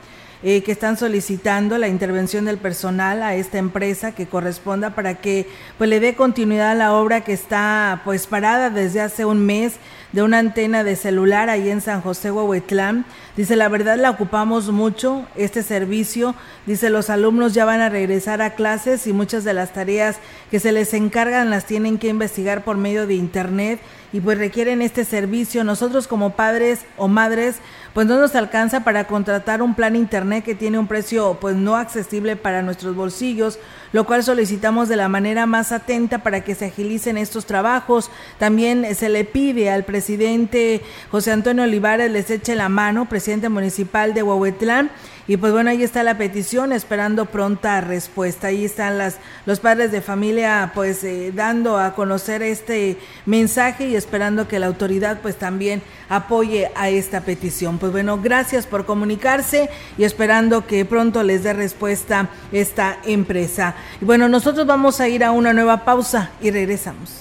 [0.44, 5.48] eh, que están solicitando la intervención del personal a esta empresa que corresponda para que
[5.78, 9.74] pues le dé continuidad a la obra que está pues parada desde hace un mes
[10.12, 13.06] de una antena de celular ahí en San José Huehuetlán.
[13.38, 16.36] Dice, la verdad la ocupamos mucho, este servicio.
[16.66, 20.18] Dice, los alumnos ya van a regresar a clases y muchas de las tareas
[20.50, 23.80] que se les encargan las tienen que investigar por medio de Internet
[24.14, 25.64] y pues requieren este servicio.
[25.64, 27.58] Nosotros como padres o madres
[27.94, 31.76] pues no nos alcanza para contratar un plan internet que tiene un precio pues no
[31.76, 33.60] accesible para nuestros bolsillos,
[33.94, 38.10] lo cual solicitamos de la manera más atenta para que se agilicen estos trabajos.
[38.40, 44.14] También se le pide al presidente José Antonio Olivares les eche la mano, presidente municipal
[44.14, 44.92] de Huehuetlán,
[45.28, 48.48] y pues bueno, ahí está la petición, esperando pronta respuesta.
[48.48, 53.96] Ahí están las, los padres de familia pues eh, dando a conocer este mensaje y
[53.96, 57.78] esperando que la autoridad pues también apoye a esta petición.
[57.78, 63.76] Pues bueno, gracias por comunicarse y esperando que pronto les dé respuesta esta empresa.
[64.02, 67.21] Y bueno, nosotros vamos a ir a una nueva pausa y regresamos.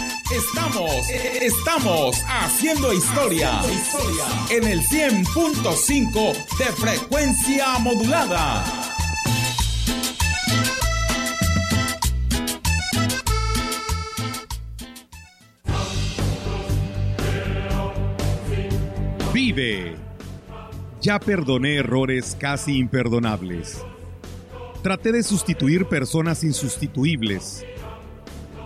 [0.33, 1.09] Estamos,
[1.41, 3.61] estamos haciendo historia,
[4.49, 8.63] en el 100.5 de frecuencia modulada.
[19.33, 19.97] Vive.
[21.01, 23.83] Ya perdoné errores casi imperdonables.
[24.81, 27.65] Traté de sustituir personas insustituibles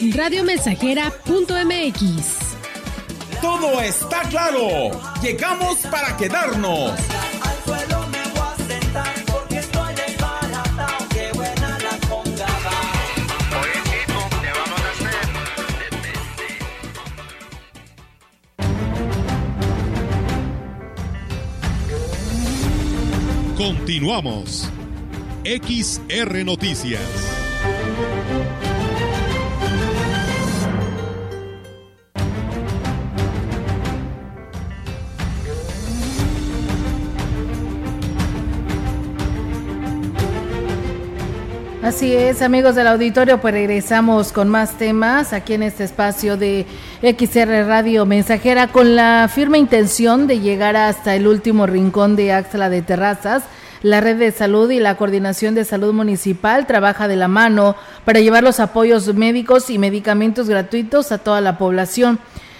[0.00, 2.48] radiomensajera.mx.
[3.40, 4.90] Todo está claro.
[5.22, 6.92] Llegamos para quedarnos.
[23.56, 24.68] Continuamos.
[25.44, 27.27] XR Noticias.
[41.88, 46.66] Así es, amigos del auditorio, pues regresamos con más temas aquí en este espacio de
[47.00, 52.68] XR Radio Mensajera con la firme intención de llegar hasta el último rincón de Axla
[52.68, 53.44] de Terrazas.
[53.80, 57.74] La red de salud y la coordinación de salud municipal trabaja de la mano
[58.04, 62.18] para llevar los apoyos médicos y medicamentos gratuitos a toda la población.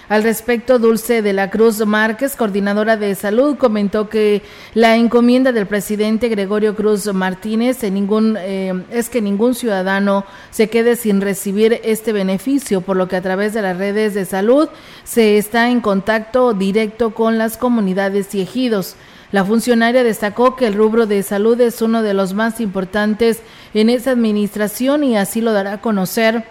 [0.09, 4.41] Al respecto, Dulce de la Cruz Márquez, coordinadora de salud, comentó que
[4.73, 11.21] la encomienda del presidente Gregorio Cruz Martínez eh, es que ningún ciudadano se quede sin
[11.21, 14.67] recibir este beneficio, por lo que a través de las redes de salud
[15.03, 18.95] se está en contacto directo con las comunidades y ejidos.
[19.31, 23.43] La funcionaria destacó que el rubro de salud es uno de los más importantes
[23.75, 26.45] en esa administración y así lo dará a conocer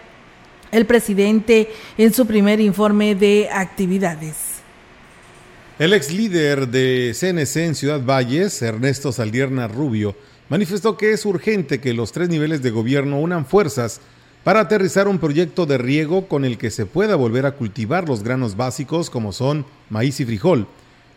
[0.72, 4.58] el presidente en su primer informe de actividades.
[5.78, 10.16] El ex líder de CNC en Ciudad Valles, Ernesto Saldierna Rubio,
[10.48, 14.00] manifestó que es urgente que los tres niveles de gobierno unan fuerzas
[14.44, 18.22] para aterrizar un proyecto de riego con el que se pueda volver a cultivar los
[18.22, 20.66] granos básicos como son maíz y frijol,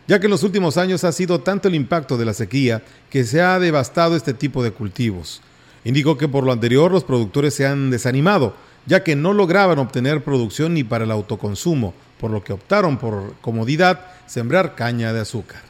[0.06, 3.24] ya que en los últimos años ha sido tanto el impacto de la sequía que
[3.24, 5.40] se ha devastado este tipo de cultivos.
[5.84, 8.54] Indicó que por lo anterior los productores se han desanimado,
[8.86, 13.34] ya que no lograban obtener producción ni para el autoconsumo, por lo que optaron por
[13.40, 15.60] comodidad sembrar caña de azúcar.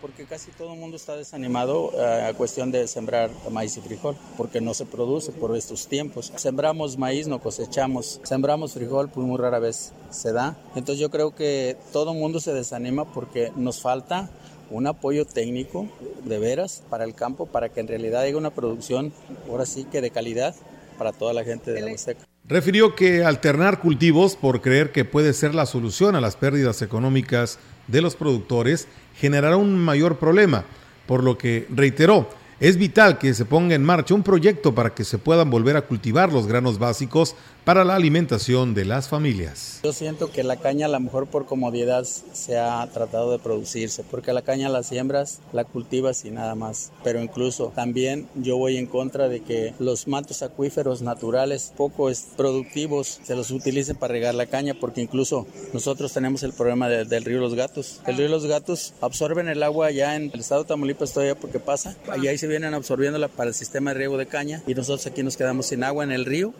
[0.00, 4.16] Porque casi todo el mundo está desanimado eh, a cuestión de sembrar maíz y frijol,
[4.36, 6.32] porque no se produce por estos tiempos.
[6.36, 8.20] Sembramos maíz, no cosechamos.
[8.22, 10.56] Sembramos frijol, pues muy rara vez se da.
[10.76, 14.30] Entonces yo creo que todo el mundo se desanima porque nos falta
[14.70, 15.88] un apoyo técnico
[16.24, 19.12] de veras para el campo, para que en realidad haya una producción,
[19.48, 20.54] ahora sí que de calidad
[20.98, 22.26] para toda la gente de la Huasteca.
[22.48, 27.58] Refirió que alternar cultivos por creer que puede ser la solución a las pérdidas económicas
[27.88, 30.64] de los productores generará un mayor problema,
[31.06, 32.28] por lo que reiteró
[32.58, 35.82] es vital que se ponga en marcha un proyecto para que se puedan volver a
[35.82, 37.34] cultivar los granos básicos
[37.66, 39.80] para la alimentación de las familias.
[39.82, 44.04] Yo siento que la caña a lo mejor por comodidad se ha tratado de producirse,
[44.08, 46.92] porque la caña la siembras, la cultivas y nada más.
[47.02, 53.18] Pero incluso también yo voy en contra de que los mantos acuíferos naturales poco productivos
[53.24, 57.40] se los utilicen para regar la caña, porque incluso nosotros tenemos el problema del río
[57.40, 58.00] Los Gatos.
[58.06, 61.58] El río Los Gatos absorben el agua allá en el estado de Tamaulipas todavía porque
[61.58, 65.04] pasa, allá ahí se vienen absorbiéndola para el sistema de riego de caña y nosotros
[65.08, 66.54] aquí nos quedamos sin agua en el río.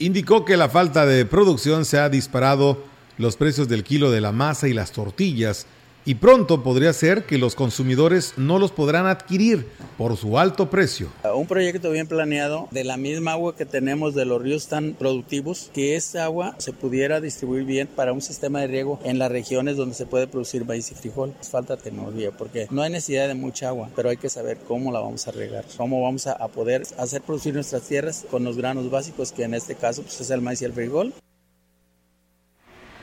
[0.00, 2.84] Indicó que la falta de producción se ha disparado
[3.16, 5.66] los precios del kilo de la masa y las tortillas
[6.08, 11.10] y pronto podría ser que los consumidores no los podrán adquirir por su alto precio.
[11.34, 15.70] Un proyecto bien planeado de la misma agua que tenemos de los ríos tan productivos,
[15.74, 19.76] que esta agua se pudiera distribuir bien para un sistema de riego en las regiones
[19.76, 21.34] donde se puede producir maíz y frijol.
[21.42, 25.00] Falta tecnología porque no hay necesidad de mucha agua, pero hay que saber cómo la
[25.00, 29.30] vamos a regar, cómo vamos a, poder hacer producir nuestras tierras con los granos básicos
[29.30, 31.12] que en este caso pues, es el maíz y el frijol.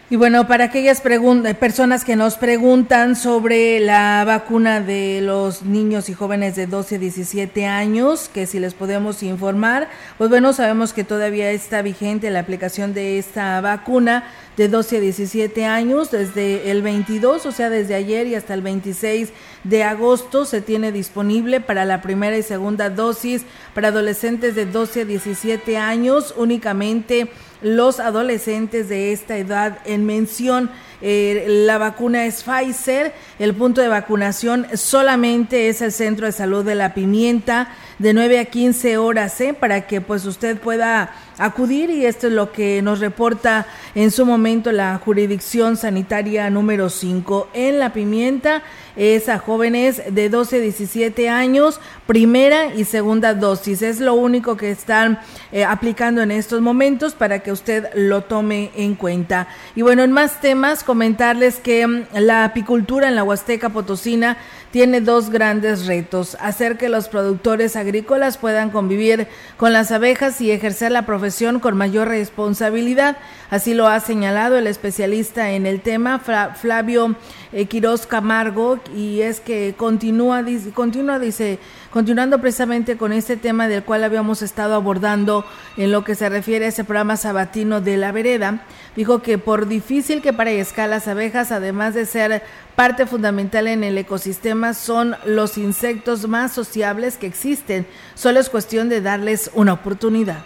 [0.07, 6.13] Y bueno, para aquellas personas que nos preguntan sobre la vacuna de los niños y
[6.13, 9.89] jóvenes de 12 a 17 años, que si les podemos informar,
[10.19, 14.25] pues bueno, sabemos que todavía está vigente la aplicación de esta vacuna
[14.57, 18.61] de 12 a 17 años desde el 22, o sea, desde ayer y hasta el
[18.61, 19.31] 26
[19.63, 23.43] de agosto se tiene disponible para la primera y segunda dosis
[23.73, 27.27] para adolescentes de 12 a 17 años únicamente
[27.65, 30.69] los adolescentes de esta edad en mención.
[31.01, 36.63] Eh, la vacuna es Pfizer, el punto de vacunación solamente es el Centro de Salud
[36.63, 37.69] de la Pimienta
[37.99, 39.53] de 9 a 15 horas, ¿eh?
[39.53, 44.25] para que pues usted pueda acudir y esto es lo que nos reporta en su
[44.25, 48.63] momento la jurisdicción sanitaria número 5 en La Pimienta
[48.95, 53.81] es a jóvenes de 12 a 17 años, primera y segunda dosis.
[53.81, 55.19] Es lo único que están
[55.51, 59.47] eh, aplicando en estos momentos para que usted lo tome en cuenta.
[59.75, 64.37] Y bueno, en más temas, comentarles que mm, la apicultura en la Huasteca Potosina
[64.71, 69.27] tiene dos grandes retos, hacer que los productores agrícolas puedan convivir
[69.57, 73.17] con las abejas y ejercer la profesión con mayor responsabilidad.
[73.49, 77.15] Así lo ha señalado el especialista en el tema, Flavio
[77.51, 81.59] eh, Quiroz Camargo, y es que continúa, continúa, dice,
[81.91, 85.45] continuando precisamente con este tema del cual habíamos estado abordando
[85.77, 88.63] en lo que se refiere a ese programa sabatino de la vereda,
[88.95, 92.43] dijo que por difícil que parezca, las abejas, además de ser
[92.75, 97.87] parte fundamental en el ecosistema, son los insectos más sociables que existen.
[98.15, 100.43] Solo es cuestión de darles una oportunidad.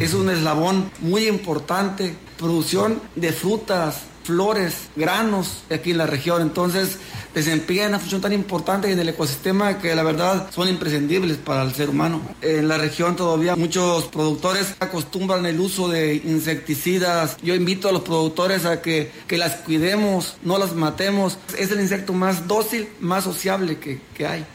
[0.00, 6.42] Es un eslabón muy importante, producción de frutas, flores, granos aquí en la región.
[6.42, 6.98] Entonces
[7.34, 11.74] desempeñan una función tan importante en el ecosistema que la verdad son imprescindibles para el
[11.74, 12.20] ser humano.
[12.42, 17.36] En la región todavía muchos productores acostumbran el uso de insecticidas.
[17.42, 21.38] Yo invito a los productores a que, que las cuidemos, no las matemos.
[21.58, 24.46] Es el insecto más dócil, más sociable que, que hay.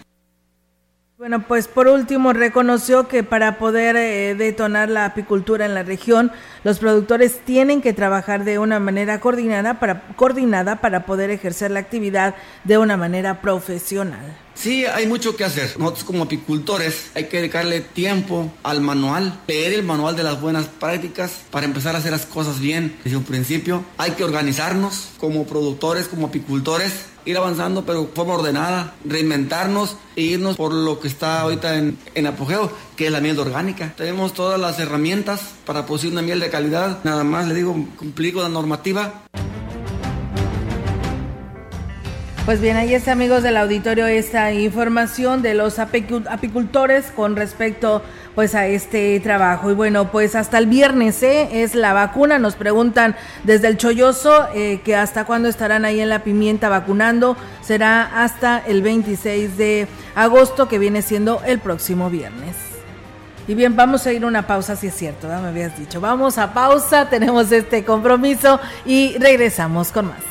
[1.21, 6.31] Bueno, pues por último reconoció que para poder eh, detonar la apicultura en la región,
[6.63, 11.79] los productores tienen que trabajar de una manera coordinada para, coordinada para poder ejercer la
[11.79, 14.35] actividad de una manera profesional.
[14.55, 15.79] Sí, hay mucho que hacer.
[15.79, 20.65] Nosotros como apicultores hay que dedicarle tiempo al manual, leer el manual de las buenas
[20.65, 23.85] prácticas para empezar a hacer las cosas bien desde un principio.
[23.97, 30.57] Hay que organizarnos como productores, como apicultores, ir avanzando pero forma ordenada, reinventarnos e irnos
[30.57, 33.93] por lo que está ahorita en, en apogeo, que es la miel orgánica.
[33.95, 36.99] Tenemos todas las herramientas para producir una miel de calidad.
[37.03, 39.23] Nada más le digo, cumplir con la normativa.
[42.45, 48.01] Pues bien, ahí está amigos del auditorio esta información de los apicultores con respecto
[48.33, 49.69] pues a este trabajo.
[49.69, 51.61] Y bueno, pues hasta el viernes ¿eh?
[51.61, 52.39] es la vacuna.
[52.39, 57.37] Nos preguntan desde el Cholloso eh, que hasta cuándo estarán ahí en la pimienta vacunando.
[57.61, 62.55] Será hasta el 26 de agosto que viene siendo el próximo viernes.
[63.47, 66.01] Y bien, vamos a ir a una pausa, si es cierto, me habías dicho.
[66.01, 70.30] Vamos a pausa, tenemos este compromiso y regresamos con más.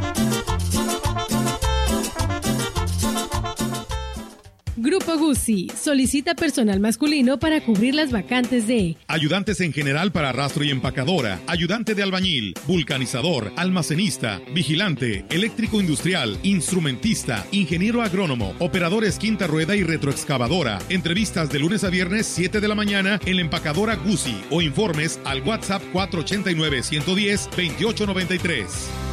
[4.83, 10.63] Grupo Guzzi solicita personal masculino para cubrir las vacantes de ayudantes en general para rastro
[10.63, 19.45] y empacadora, ayudante de albañil, vulcanizador, almacenista, vigilante, eléctrico industrial, instrumentista, ingeniero agrónomo, operadores quinta
[19.45, 20.79] rueda y retroexcavadora.
[20.89, 25.19] Entrevistas de lunes a viernes 7 de la mañana en la empacadora Guzzi o informes
[25.25, 29.10] al WhatsApp 489 110 2893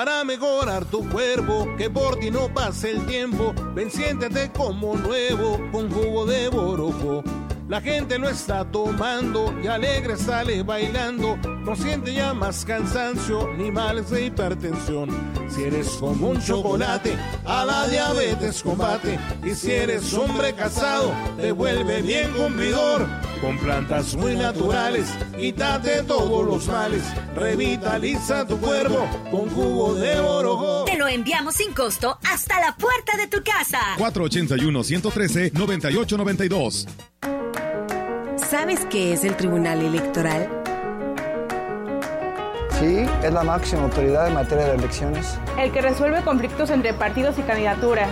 [0.00, 3.52] para mejorar tu cuerpo, que por ti no pase el tiempo.
[3.74, 7.22] Ven, siéntete como nuevo con jugo de borojo.
[7.70, 11.36] La gente lo está tomando y alegre sale bailando.
[11.36, 15.08] No siente ya más cansancio ni males de hipertensión.
[15.48, 19.20] Si eres como un chocolate, a la diabetes combate.
[19.44, 23.06] Y si eres hombre casado, te vuelve bien vigor.
[23.40, 25.08] Con plantas muy naturales,
[25.38, 27.04] quítate todos los males.
[27.36, 30.86] Revitaliza tu cuerpo con jugo de oro.
[31.00, 33.78] Lo enviamos sin costo hasta la puerta de tu casa.
[33.96, 36.86] 481-113-9892.
[38.36, 40.46] ¿Sabes qué es el Tribunal Electoral?
[42.78, 45.38] Sí, es la máxima autoridad en materia de elecciones.
[45.58, 48.10] El que resuelve conflictos entre partidos y candidaturas.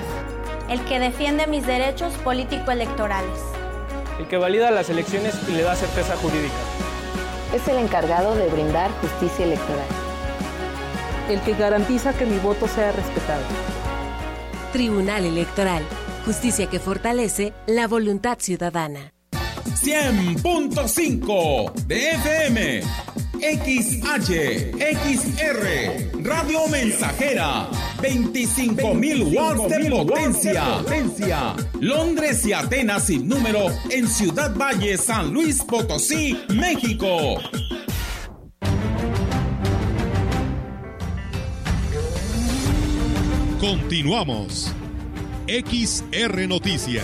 [0.71, 3.39] El que defiende mis derechos político-electorales.
[4.19, 6.55] El que valida las elecciones y le da certeza jurídica.
[7.55, 9.98] Es el encargado de brindar justicia electoral.
[11.29, 13.43] El que garantiza que mi voto sea respetado.
[14.73, 15.83] Tribunal Electoral.
[16.25, 19.13] Justicia que fortalece la voluntad ciudadana.
[19.83, 22.83] 100.5 de FM.
[23.39, 27.69] XH, XR, Radio Mensajera,
[28.03, 31.55] 25.000 watts de potencia.
[31.79, 37.39] Londres y Atenas sin número en Ciudad Valle, San Luis Potosí, México.
[43.61, 44.73] Continuamos.
[45.49, 47.03] XR Noticias.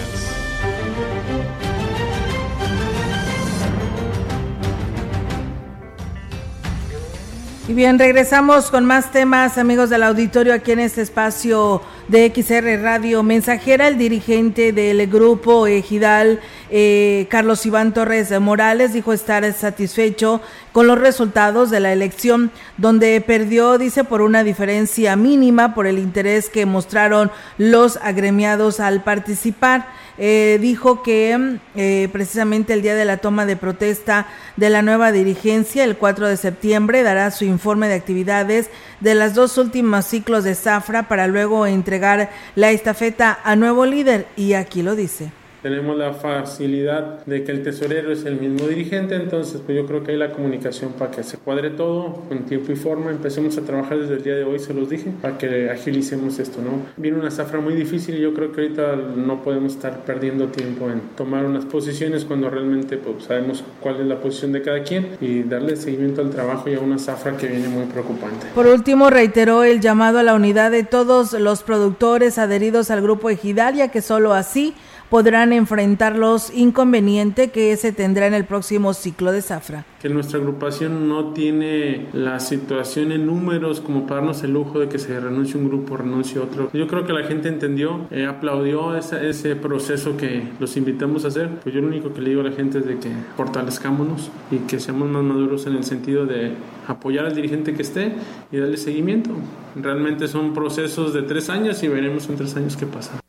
[7.67, 12.81] Y bien, regresamos con más temas, amigos del auditorio, aquí en este espacio de XR
[12.81, 13.89] Radio Mensajera.
[13.89, 16.41] El dirigente del grupo Ejidal,
[16.77, 20.41] eh, Carlos Iván Torres Morales, dijo estar satisfecho
[20.73, 26.01] con los resultados de la elección, donde perdió, dice, por una diferencia mínima por el
[26.01, 29.87] interés que mostraron los agremiados al participar.
[30.19, 35.13] Eh, dijo que eh, precisamente el día de la toma de protesta de la nueva
[35.13, 38.69] dirigencia, el 4 de septiembre, dará su informe de actividades
[38.99, 44.27] de las dos últimos ciclos de Zafra para luego entregar la estafeta a nuevo líder
[44.35, 49.15] y aquí lo dice tenemos la facilidad de que el tesorero es el mismo dirigente,
[49.15, 52.71] entonces pues yo creo que hay la comunicación para que se cuadre todo en tiempo
[52.71, 55.71] y forma, empecemos a trabajar desde el día de hoy, se los dije, para que
[55.71, 56.83] agilicemos esto, ¿no?
[56.99, 60.91] Viene una zafra muy difícil y yo creo que ahorita no podemos estar perdiendo tiempo
[60.91, 65.17] en tomar unas posiciones cuando realmente pues, sabemos cuál es la posición de cada quien
[65.23, 68.49] y darle seguimiento al trabajo y a una zafra que viene muy preocupante.
[68.55, 73.31] Por último, reiteró el llamado a la unidad de todos los productores adheridos al grupo
[73.31, 74.75] Ejidal, ya que solo así
[75.11, 79.85] podrán enfrentar los inconvenientes que se tendrá en el próximo ciclo de zafra.
[80.01, 84.89] Que nuestra agrupación no tiene la situación en números como para darnos el lujo de
[84.89, 86.71] que se renuncie un grupo, renuncie otro.
[86.73, 91.49] Yo creo que la gente entendió, eh, aplaudió ese proceso que los invitamos a hacer.
[91.63, 94.59] Pues yo lo único que le digo a la gente es de que fortalezcámonos y
[94.59, 96.53] que seamos más maduros en el sentido de
[96.87, 98.13] apoyar al dirigente que esté
[98.53, 99.31] y darle seguimiento.
[99.77, 103.24] Realmente son procesos de tres años y veremos en tres años qué pasa.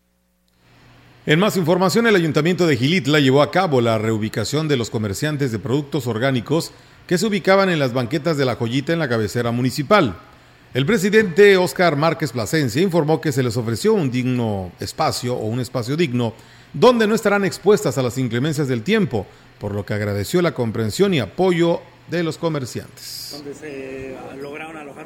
[1.27, 5.51] En más información, el Ayuntamiento de Gilitla llevó a cabo la reubicación de los comerciantes
[5.51, 6.71] de productos orgánicos
[7.07, 10.19] que se ubicaban en las banquetas de la joyita en la cabecera municipal.
[10.75, 15.59] El presidente Óscar Márquez Plasencia informó que se les ofreció un digno espacio o un
[15.59, 16.35] espacio digno
[16.73, 19.25] donde no estarán expuestas a las inclemencias del tiempo,
[19.59, 23.41] por lo que agradeció la comprensión y apoyo de los comerciantes.
[23.59, 24.15] Se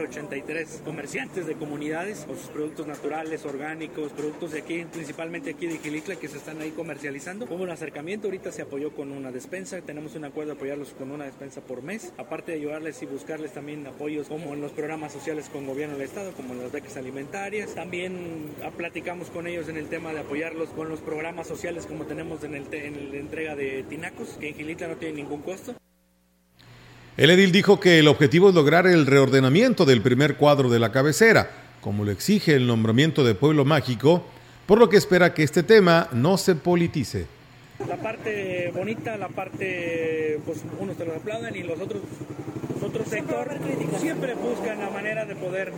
[0.09, 5.77] 83 comerciantes de comunidades con sus productos naturales, orgánicos, productos de aquí, principalmente aquí de
[5.77, 7.45] Quilicla, que se están ahí comercializando.
[7.45, 11.11] Hubo un acercamiento, ahorita se apoyó con una despensa, tenemos un acuerdo de apoyarlos con
[11.11, 15.13] una despensa por mes, aparte de ayudarles y buscarles también apoyos como en los programas
[15.13, 17.75] sociales con gobierno del Estado, como en las becas alimentarias.
[17.75, 22.43] También platicamos con ellos en el tema de apoyarlos con los programas sociales como tenemos
[22.43, 25.75] en, el, en la entrega de tinacos, que en Gilitla no tiene ningún costo.
[27.19, 30.93] El edil dijo que el objetivo es lograr el reordenamiento del primer cuadro de la
[30.93, 31.51] cabecera,
[31.81, 34.23] como lo exige el nombramiento de Pueblo Mágico,
[34.65, 37.27] por lo que espera que este tema no se politice.
[37.89, 42.03] La parte bonita, la parte, pues unos te lo aplauden y los otros
[42.81, 43.49] Otro sector
[43.97, 45.73] siempre busca la manera de poder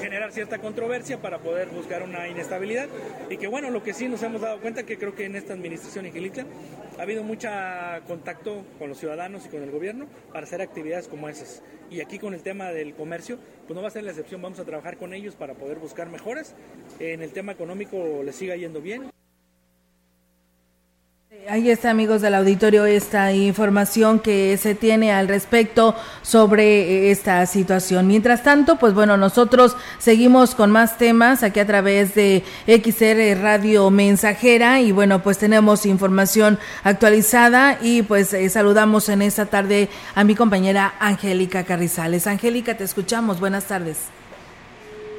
[0.00, 2.88] generar cierta controversia para poder buscar una inestabilidad
[3.30, 5.52] y que bueno, lo que sí nos hemos dado cuenta que creo que en esta
[5.52, 6.46] administración en
[6.98, 7.48] ha habido mucho
[8.06, 11.62] contacto con los ciudadanos y con el gobierno para hacer actividades como esas.
[11.90, 14.58] Y aquí con el tema del comercio, pues no va a ser la excepción, vamos
[14.58, 16.54] a trabajar con ellos para poder buscar mejoras.
[16.98, 19.10] En el tema económico les siga yendo bien.
[21.46, 27.44] Ahí está, amigos del auditorio, esta información que se tiene al respecto sobre eh, esta
[27.44, 28.06] situación.
[28.06, 33.90] Mientras tanto, pues bueno, nosotros seguimos con más temas aquí a través de XR Radio
[33.90, 40.24] Mensajera y bueno, pues tenemos información actualizada y pues eh, saludamos en esta tarde a
[40.24, 42.26] mi compañera Angélica Carrizales.
[42.26, 43.38] Angélica, te escuchamos.
[43.38, 43.98] Buenas tardes.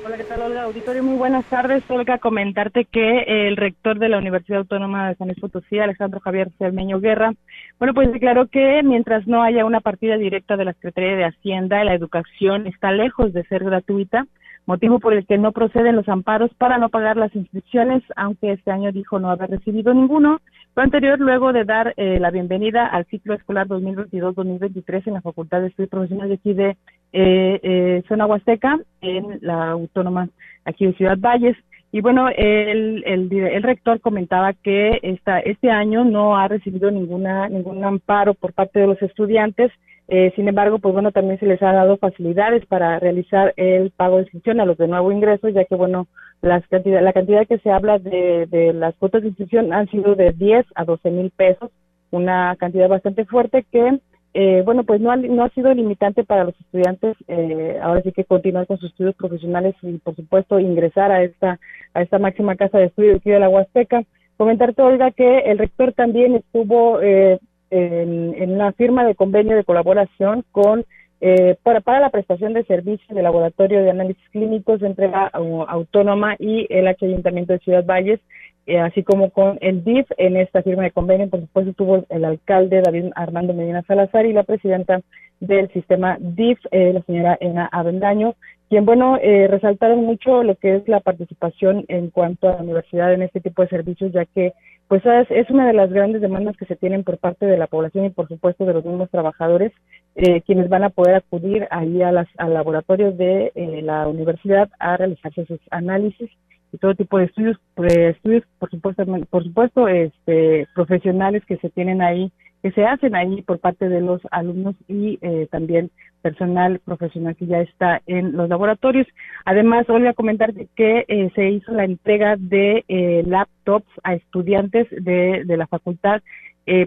[0.05, 0.61] Hola, ¿qué tal, Olga?
[0.65, 1.83] Auditorio, muy buenas tardes.
[1.89, 6.51] Olga, comentarte que el rector de la Universidad Autónoma de San Luis Potosí, Alejandro Javier
[6.59, 7.33] Cermeño Guerra,
[7.79, 11.83] bueno, pues declaró que mientras no haya una partida directa de la Secretaría de Hacienda,
[11.83, 14.27] la educación está lejos de ser gratuita
[14.65, 18.71] motivo por el que no proceden los amparos para no pagar las inscripciones, aunque este
[18.71, 20.41] año dijo no haber recibido ninguno.
[20.75, 25.61] Lo anterior luego de dar eh, la bienvenida al ciclo escolar 2022-2023 en la Facultad
[25.61, 26.77] de Estudios Profesionales de aquí de
[27.13, 30.29] eh, eh, Zona Huasteca, en la Autónoma
[30.65, 31.57] aquí de Ciudad Valles.
[31.91, 37.47] Y bueno, el, el, el, rector comentaba que esta, este año no ha recibido ninguna
[37.47, 39.71] ningún amparo por parte de los estudiantes
[40.07, 44.17] eh, sin embargo, pues bueno, también se les ha dado facilidades para realizar el pago
[44.17, 46.07] de inscripción a los de nuevo ingreso, ya que bueno,
[46.41, 50.13] las cantidad, la cantidad que se habla de, de las cuotas de inscripción han sido
[50.15, 51.71] de 10 a 12 mil pesos,
[52.11, 53.99] una cantidad bastante fuerte que,
[54.37, 58.11] eh, bueno, pues no ha, no ha sido limitante para los estudiantes, eh, ahora sí
[58.11, 61.57] que continuar con sus estudios profesionales y, por supuesto, ingresar a esta,
[61.93, 64.03] a esta máxima casa de estudio aquí de la Huasteca.
[64.35, 70.43] Comentarte, Olga, que el rector también estuvo eh, en, una firma de convenio de colaboración
[70.51, 70.83] con
[71.21, 76.35] eh, para, para la prestación de servicios de laboratorio de análisis clínicos entre la autónoma
[76.39, 78.19] y el Ayuntamiento de Ciudad Valles,
[78.65, 81.29] eh, así como con el DIF en esta firma de convenio.
[81.29, 85.01] Por supuesto, estuvo el alcalde David Armando Medina Salazar y la presidenta
[85.39, 88.35] del sistema DIF, eh, la señora Ena Avendaño,
[88.69, 93.21] quien, bueno, resaltaron mucho lo que es la participación en cuanto a la universidad en
[93.21, 94.53] este tipo de servicios, ya que
[94.87, 98.05] pues es, una de las grandes demandas que se tienen por parte de la población
[98.05, 99.71] y por supuesto de los mismos trabajadores,
[100.15, 104.69] eh, quienes van a poder acudir ahí a las, al laboratorio de eh, la universidad
[104.79, 106.29] a realizarse sus análisis
[106.77, 112.31] todo tipo de estudios, estudios por supuesto, por supuesto, este, profesionales que se tienen ahí
[112.65, 115.91] que se hacen ahí por parte de los alumnos y eh, también
[116.23, 119.05] personal profesional que ya está en los laboratorios.
[119.45, 124.87] Además, voy a comentar que eh, se hizo la entrega de eh, laptops a estudiantes
[124.89, 126.23] de, de la facultad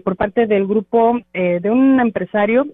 [0.03, 2.67] por parte del grupo de un empresario,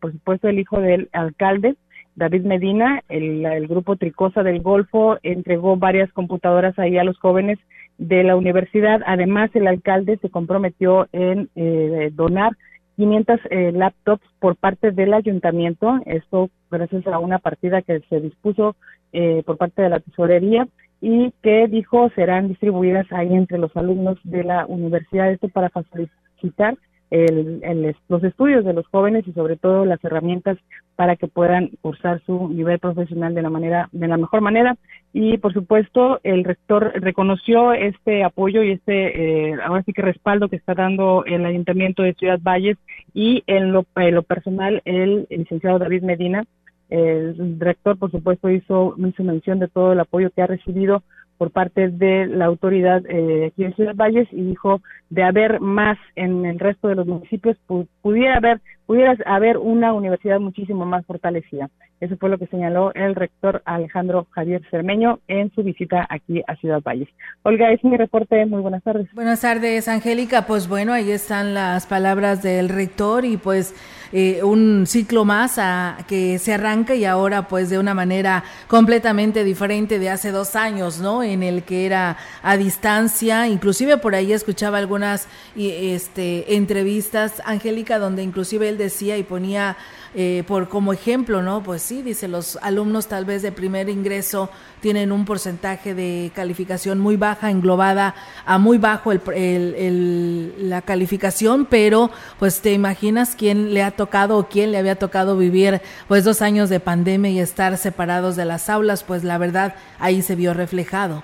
[0.00, 1.76] por supuesto el hijo del alcalde,
[2.18, 7.58] David Medina, el, grupo Tricosa del Golfo entregó varias computadoras ahí a los jóvenes
[7.96, 9.00] de la universidad.
[9.06, 12.52] Además, el alcalde se comprometió en eh, donar
[12.96, 18.74] 500 eh, laptops por parte del ayuntamiento, esto gracias a una partida que se dispuso
[19.12, 20.66] eh, por parte de la tesorería
[21.00, 26.76] y que dijo serán distribuidas ahí entre los alumnos de la universidad, esto para facilitar
[27.10, 30.58] el, los estudios de los jóvenes y sobre todo las herramientas
[30.96, 34.76] para que puedan cursar su nivel profesional de la manera de la mejor manera.
[35.12, 40.48] Y por supuesto el rector reconoció este apoyo y este eh, ahora sí que respaldo
[40.48, 42.76] que está dando el ayuntamiento de Ciudad Valles
[43.14, 46.44] y en lo, en lo personal el, licenciado David Medina.
[46.90, 51.02] El rector por supuesto hizo, hizo mención de todo el apoyo que ha recibido
[51.38, 55.96] por parte de la autoridad eh, aquí en Ciudad Valles y dijo de haber más
[56.16, 57.56] en el resto de los municipios
[58.02, 61.68] pudiera haber pudiera haber una universidad muchísimo más fortalecida.
[62.00, 66.54] Eso fue lo que señaló el rector Alejandro Javier Cermeño en su visita aquí a
[66.56, 67.08] Ciudad Valles.
[67.42, 68.46] Olga, es mi reporte.
[68.46, 69.12] Muy buenas tardes.
[69.12, 70.46] Buenas tardes, Angélica.
[70.46, 73.74] Pues bueno, ahí están las palabras del rector y pues
[74.12, 79.44] eh, un ciclo más a, que se arranca y ahora pues de una manera completamente
[79.44, 81.22] diferente de hace dos años, ¿no?
[81.22, 88.22] En el que era a distancia, inclusive por ahí escuchaba algunas este, entrevistas, Angélica, donde
[88.22, 89.76] inclusive él decía y ponía
[90.14, 91.62] eh, por como ejemplo, ¿no?
[91.62, 94.50] Pues sí, dice, los alumnos tal vez de primer ingreso
[94.80, 98.14] tienen un porcentaje de calificación muy baja, englobada
[98.46, 104.48] a muy bajo el, la calificación, pero pues te imaginas quién le ha tocado o
[104.48, 108.70] quién le había tocado vivir pues dos años de pandemia y estar separados de las
[108.70, 111.22] aulas, pues la verdad ahí se vio reflejado.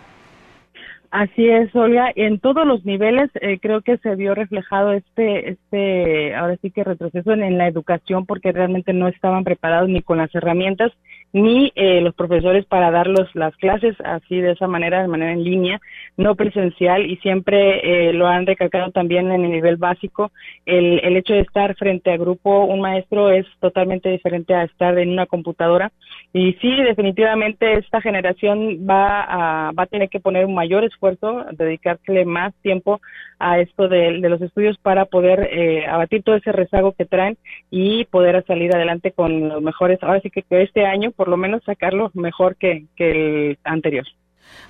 [1.15, 2.11] Así es, Olga.
[2.17, 6.83] En todos los niveles eh, creo que se vio reflejado este, este, ahora sí que
[6.83, 10.91] retroceso en, la educación porque realmente no estaban preparados ni con las herramientas
[11.35, 15.43] ni eh, los profesores para dar las clases así de esa manera, de manera en
[15.43, 15.81] línea,
[16.17, 20.31] no presencial y siempre eh, lo han recalcado también en el nivel básico.
[20.65, 24.97] El, el hecho de estar frente a grupo, un maestro es totalmente diferente a estar
[24.97, 25.91] en una computadora
[26.33, 31.47] y sí, definitivamente esta generación va a, va a tener que poner un mayor esfuerzo,
[31.51, 33.01] dedicarle más tiempo
[33.45, 37.37] a esto de, los estudios para poder eh, abatir todo ese rezago que traen
[37.71, 41.63] y poder salir adelante con los mejores, ahora sí que, este año por lo menos
[41.65, 44.07] sacarlo mejor que, que el anterior.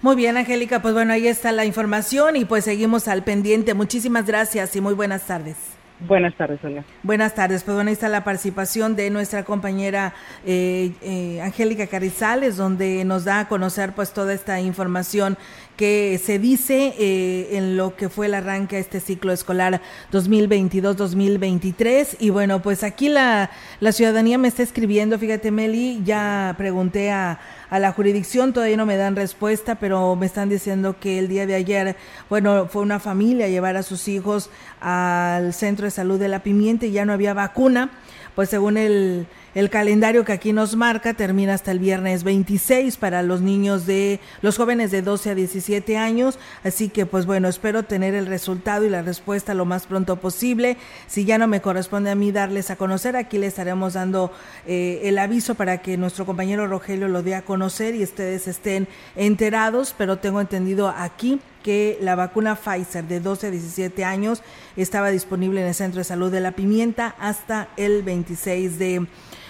[0.02, 3.74] Muy bien, Angélica, pues bueno, ahí está la información y pues seguimos al pendiente.
[3.74, 5.78] Muchísimas gracias y muy buenas tardes.
[6.00, 6.84] Buenas tardes, Olga.
[7.02, 7.62] Buenas tardes.
[7.62, 10.12] Pues bueno, ahí está la participación de nuestra compañera
[10.44, 15.38] eh, eh, Angélica Carizales, donde nos da a conocer pues toda esta información
[15.76, 19.80] que se dice eh, en lo que fue el arranque a este ciclo escolar
[20.12, 22.16] 2022-2023.
[22.20, 23.50] Y bueno, pues aquí la,
[23.80, 28.86] la ciudadanía me está escribiendo, fíjate Meli, ya pregunté a, a la jurisdicción, todavía no
[28.86, 31.96] me dan respuesta, pero me están diciendo que el día de ayer,
[32.30, 34.50] bueno, fue una familia llevar a sus hijos
[34.80, 37.90] al centro de salud de la pimienta y ya no había vacuna,
[38.36, 43.22] pues según el el calendario que aquí nos marca termina hasta el viernes 26 para
[43.22, 47.84] los niños de los jóvenes de 12 a 17 años, así que pues bueno, espero
[47.84, 50.76] tener el resultado y la respuesta lo más pronto posible.
[51.06, 54.32] Si ya no me corresponde a mí darles a conocer, aquí le estaremos dando
[54.66, 58.88] eh, el aviso para que nuestro compañero Rogelio lo dé a conocer y ustedes estén
[59.16, 64.42] enterados, pero tengo entendido aquí que la vacuna Pfizer de 12 a 17 años
[64.76, 69.06] estaba disponible en el Centro de Salud de la Pimienta hasta el 26 de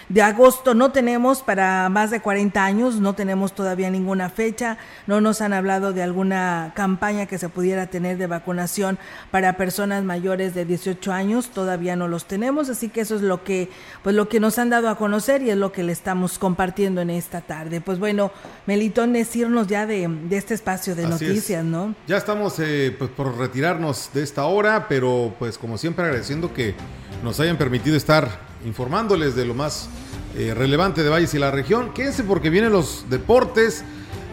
[0.09, 5.21] de agosto no tenemos para más de 40 años, no tenemos todavía ninguna fecha, no
[5.21, 8.99] nos han hablado de alguna campaña que se pudiera tener de vacunación
[9.31, 13.45] para personas mayores de 18 años, todavía no los tenemos, así que eso es lo
[13.45, 13.71] que
[14.03, 17.01] pues lo que nos han dado a conocer y es lo que le estamos compartiendo
[17.01, 17.81] en esta tarde.
[17.81, 18.31] Pues bueno,
[18.67, 21.95] Melitón, es irnos ya de, este espacio de noticias, ¿no?
[22.07, 26.75] Ya estamos eh, pues por retirarnos de esta hora, pero pues como siempre agradeciendo que
[27.23, 29.89] nos hayan permitido estar informándoles de lo más
[30.37, 31.93] eh, relevante de Valles y la región.
[31.95, 33.85] Quédense porque vienen los deportes.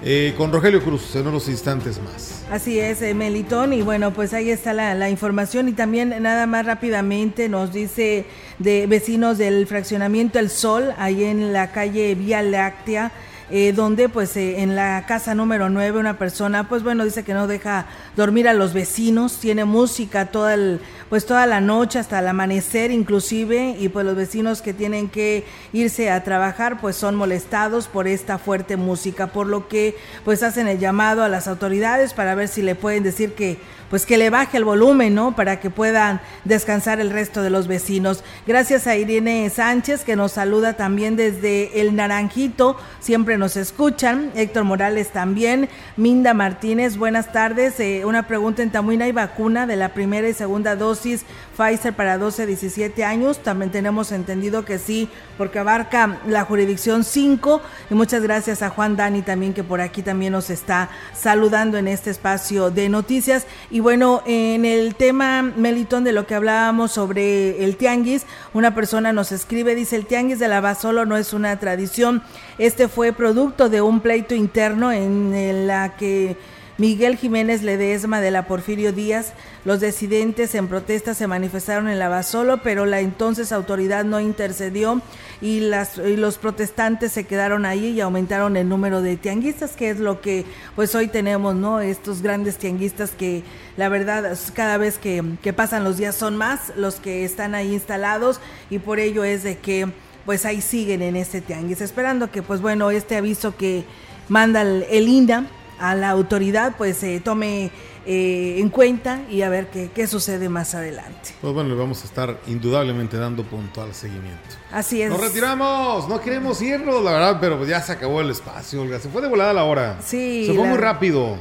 [0.04, 2.44] Eh, con Rogelio Cruz en unos instantes más.
[2.50, 6.48] Así es, eh, Melitón, y bueno, pues ahí está la, la, información y también nada
[6.48, 8.26] más rápidamente nos dice
[8.58, 13.12] de vecinos del fraccionamiento El Sol, ahí en la calle Vía Láctea,
[13.52, 17.34] eh, donde pues eh, en la casa número 9 una persona pues bueno dice que
[17.34, 17.86] no deja
[18.16, 20.80] dormir a los vecinos, tiene música toda el,
[21.10, 25.46] pues toda la noche hasta el amanecer inclusive y pues los vecinos que tienen que
[25.74, 30.68] irse a trabajar pues son molestados por esta fuerte música, por lo que pues hacen
[30.68, 33.58] el llamado a las autoridades para ver si le pueden decir que
[33.92, 35.36] pues que le baje el volumen, ¿no?
[35.36, 38.24] Para que puedan descansar el resto de los vecinos.
[38.48, 44.32] Gracias a Irene Sánchez que nos saluda también desde el Naranjito, siempre nos escuchan.
[44.34, 45.68] Héctor Morales también.
[45.98, 47.80] Minda Martínez, buenas tardes.
[47.82, 51.26] Eh, una pregunta en Tamuina y vacuna de la primera y segunda dosis
[51.58, 53.40] Pfizer para 12 a 17 años.
[53.40, 57.62] También tenemos entendido que sí, porque abarca la jurisdicción 5.
[57.90, 61.90] Y muchas gracias a Juan Dani también que por aquí también nos está saludando en
[61.90, 63.46] este espacio de noticias.
[63.70, 69.12] Y bueno, en el tema, Melitón, de lo que hablábamos sobre el tianguis, una persona
[69.12, 72.24] nos escribe, dice, el tianguis de la Basolo no es una tradición,
[72.58, 76.38] este fue producto de un pleito interno en la que
[76.82, 79.34] Miguel Jiménez Ledesma de la Porfirio Díaz.
[79.66, 85.00] Los disidentes en protesta se manifestaron en Lavasolo, pero la entonces autoridad no intercedió
[85.42, 90.22] y, los protestantes se quedaron ahí y aumentaron el número de tianguistas, que es lo
[90.22, 90.44] que
[90.76, 91.82] pues hoy tenemos, ¿no?
[91.82, 93.44] Estos grandes tianguistas que
[93.78, 97.74] la verdad cada vez que, que pasan los días son más los que están ahí
[97.74, 98.40] instalados
[98.72, 99.88] y por ello es de que
[100.26, 103.84] pues ahí siguen en este tianguis, esperando que pues bueno, este aviso que
[104.30, 105.46] manda el, el INDA
[105.82, 107.72] a la autoridad pues se tome
[108.06, 111.36] eh, en cuenta y a ver qué, qué, sucede más adelante.
[111.42, 114.56] Pues bueno, le vamos a estar indudablemente dando puntual seguimiento.
[114.72, 115.10] Así es.
[115.10, 119.00] Nos retiramos, no queremos irnos, la verdad, pero ya se acabó el espacio, Olga.
[119.00, 119.98] Se fue de volada la hora.
[120.04, 120.46] Sí.
[120.48, 121.38] Se fue muy rápido.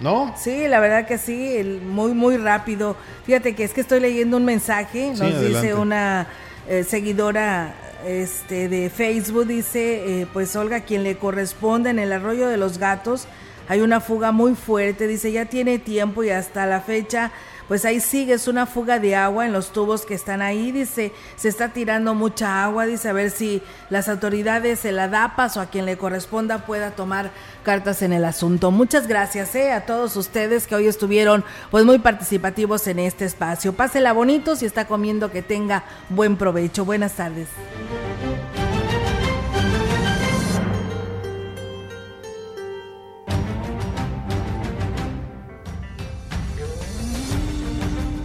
[0.00, 0.34] ¿No?
[0.36, 2.96] Sí, la verdad que sí, muy, muy rápido.
[3.24, 6.26] Fíjate que es que estoy leyendo un mensaje, nos dice una
[6.68, 7.74] eh, seguidora
[8.04, 12.78] este, de Facebook, dice, eh, pues Olga, quien le corresponde en el arroyo de los
[12.78, 13.26] gatos,
[13.68, 17.32] hay una fuga muy fuerte, dice, ya tiene tiempo y hasta la fecha
[17.68, 21.12] pues ahí sigue, es una fuga de agua en los tubos que están ahí, dice,
[21.36, 25.66] se está tirando mucha agua, dice, a ver si las autoridades, el ADAPAS o a
[25.66, 27.30] quien le corresponda pueda tomar
[27.62, 28.70] cartas en el asunto.
[28.70, 33.72] Muchas gracias eh, a todos ustedes que hoy estuvieron pues muy participativos en este espacio.
[33.72, 36.84] Pásela bonito, si está comiendo que tenga buen provecho.
[36.84, 37.48] Buenas tardes.